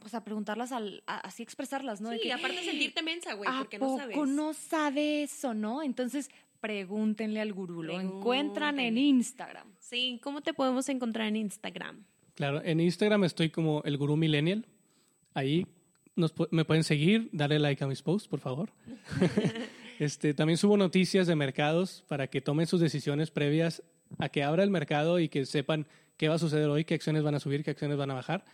[0.00, 2.10] pues a preguntarlas, al, a- así expresarlas, ¿no?
[2.10, 4.16] De Sí, que, aparte sentirte mensa, güey, ¿A porque no sabes.
[4.16, 5.82] no sabe eso, no?
[5.82, 6.30] Entonces,
[6.60, 7.82] pregúntenle al gurú.
[7.82, 8.98] Lo encuentran en.
[8.98, 9.68] Instagram.
[9.78, 12.04] Sí, ¿cómo te podemos encontrar en Instagram?
[12.34, 14.66] Claro, en Instagram estoy como el gurú millennial.
[15.34, 15.66] Ahí
[16.16, 18.70] nos, me pueden seguir, darle like a mis posts, por favor.
[19.98, 23.82] este, también subo noticias de mercados para que tomen sus decisiones previas
[24.18, 25.86] a que abra el mercado y que sepan
[26.16, 28.44] qué va a suceder hoy, qué acciones van a subir, qué acciones van a bajar.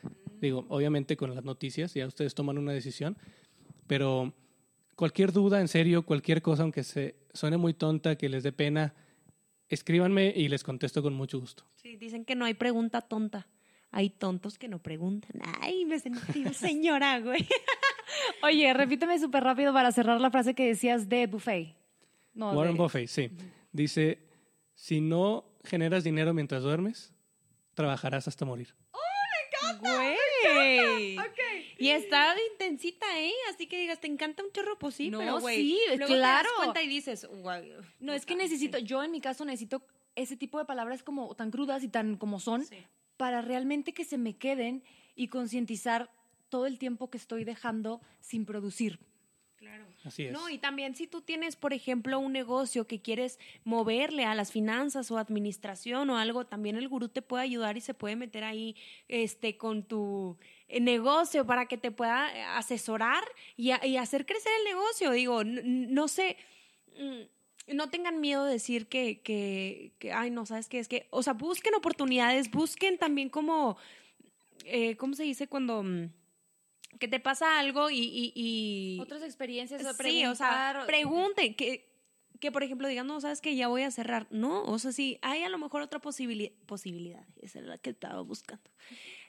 [0.41, 3.17] Digo, obviamente con las noticias, ya ustedes toman una decisión,
[3.87, 4.35] pero
[4.97, 8.95] cualquier duda, en serio, cualquier cosa, aunque se suene muy tonta, que les dé pena,
[9.69, 11.65] escríbanme y les contesto con mucho gusto.
[11.77, 13.47] Sí, dicen que no hay pregunta tonta.
[13.91, 15.41] Hay tontos que no preguntan.
[15.61, 17.47] Ay, me sentí señora, güey.
[18.43, 21.75] Oye, repíteme súper rápido para cerrar la frase que decías de buffet.
[22.35, 23.31] No, Warren de- Buffett, sí.
[23.73, 24.19] Dice,
[24.75, 27.15] si no generas dinero mientras duermes,
[27.75, 28.75] trabajarás hasta morir.
[29.81, 30.14] Güey.
[31.79, 33.33] Y está intensita, ¿eh?
[33.51, 35.57] Así que digas, te encanta un chorro, pues sí, No, güey.
[35.57, 36.49] sí, luego claro.
[36.49, 37.73] Te das cuenta y dices, guay.
[38.01, 39.83] No, es que necesito, yo en mi caso necesito
[40.15, 42.77] ese tipo de palabras como tan crudas y tan como son Sí.
[43.17, 44.83] para realmente que se me queden
[45.17, 46.11] y concientizar
[46.49, 49.01] todo el tiempo que estoy dejando sin producir.
[49.65, 49.85] Claro.
[50.05, 50.33] Así es.
[50.33, 54.53] No, y también si tú tienes, por ejemplo, un negocio que quieres moverle a las
[54.53, 58.45] finanzas o administración o algo, también el gurú te puede ayudar y se puede meter
[58.45, 58.77] ahí
[59.09, 60.37] este, con tu
[60.69, 63.25] eh, negocio para que te pueda eh, asesorar
[63.57, 65.11] y, a- y hacer crecer el negocio.
[65.13, 66.37] Digo, n- n- no sé,
[66.99, 70.79] mm, no tengan miedo de decir que, que, que, ay, no, ¿sabes qué?
[70.81, 73.79] Es que, o sea, busquen oportunidades, busquen también como,
[74.67, 75.83] eh, ¿cómo se dice cuando...
[76.99, 81.93] que te pasa algo y- y- y Otras experiencias, o Sí, o sea, pregunte que,
[82.41, 84.27] que por ejemplo digan, no, sabes que ya voy a cerrar.
[84.31, 87.91] No, o sea, si hay a lo mejor otra posibili- posibilidad, esa era la que
[87.91, 88.71] estaba buscando.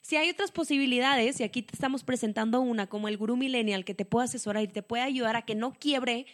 [0.02, 3.96] Si hay otras posibilidades, y aquí te estamos presentando una como el gurú millennial que
[3.96, 6.26] te puede asesorar y te puede ayudar a que no quiebre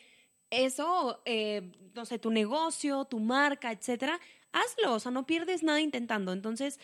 [0.50, 4.20] eso, eh, no sé, tu negocio, tu marca, etcétera,
[4.52, 6.34] hazlo, o sea, no pierdes nada intentando.
[6.34, 6.80] Entonces,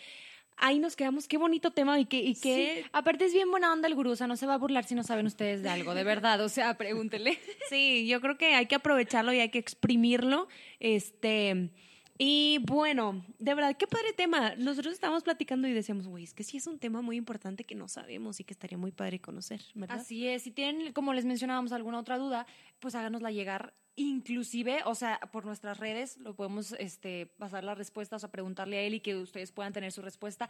[0.58, 3.72] ahí nos quedamos, qué bonito tema y qué, y qué Sí, aparte es bien buena
[3.72, 5.68] onda el gurú, o sea, no se va a burlar si no saben ustedes de
[5.68, 7.38] algo, de verdad, o sea, pregúntenle.
[7.68, 10.48] Sí, yo creo que hay que aprovecharlo y hay que exprimirlo.
[10.80, 11.70] Este,
[12.18, 14.54] y bueno, de verdad, qué padre tema.
[14.56, 17.76] Nosotros estábamos platicando y decíamos, güey, es que sí es un tema muy importante que
[17.76, 19.62] no sabemos y que estaría muy padre conocer.
[19.88, 22.46] Así es, si tienen, como les mencionábamos, alguna otra duda,
[22.80, 23.72] pues háganosla llegar.
[23.94, 28.82] Inclusive, o sea, por nuestras redes lo podemos este, pasar las respuestas o preguntarle a
[28.82, 30.48] él y que ustedes puedan tener su respuesta.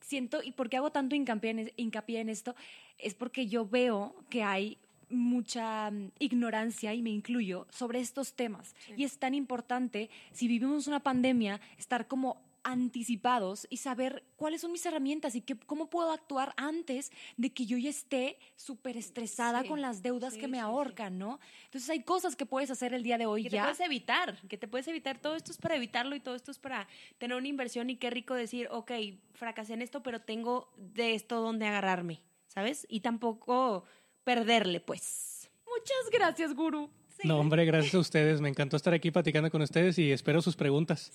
[0.00, 2.54] Siento, y por qué hago tanto hincapié en esto,
[2.98, 4.78] es porque yo veo que hay
[5.12, 8.74] mucha mm, ignorancia, y me incluyo, sobre estos temas.
[8.96, 14.72] Y es tan importante, si vivimos una pandemia, estar como anticipados y saber cuáles son
[14.72, 19.62] mis herramientas y qué, cómo puedo actuar antes de que yo ya esté súper estresada
[19.62, 21.40] Sí, con las deudas sí, que me sí, ahorcan, ¿no?
[21.64, 23.64] Entonces hay cosas que puedes hacer el día de hoy que te ya.
[23.64, 25.18] puedes evitar, que te puedes evitar.
[25.18, 26.86] Todo esto es para evitarlo y todo esto es para
[27.18, 28.92] tener una inversión y qué rico decir, ok,
[29.34, 32.86] fracasé en esto, pero tengo de esto donde agarrarme, ¿sabes?
[32.88, 33.84] Y tampoco
[34.24, 35.50] perderle, pues.
[35.66, 36.90] Muchas gracias, gurú.
[37.24, 38.40] No, hombre, gracias a ustedes.
[38.40, 41.12] Me encantó estar aquí platicando con ustedes y espero sus preguntas.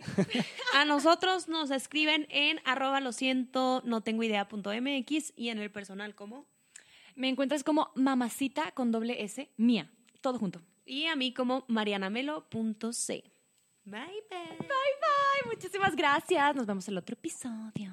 [0.74, 5.58] A nosotros nos escriben en arroba lo siento, no tengo idea punto MX y en
[5.58, 6.46] el personal como.
[7.16, 9.90] Me encuentras como mamacita con doble S, mía,
[10.20, 10.62] todo junto.
[10.86, 13.24] Y a mí como marianamelo.c.
[13.84, 14.56] Bye, bye.
[14.58, 15.52] Bye, bye.
[15.52, 16.54] Muchísimas gracias.
[16.54, 17.92] Nos vemos en el otro episodio.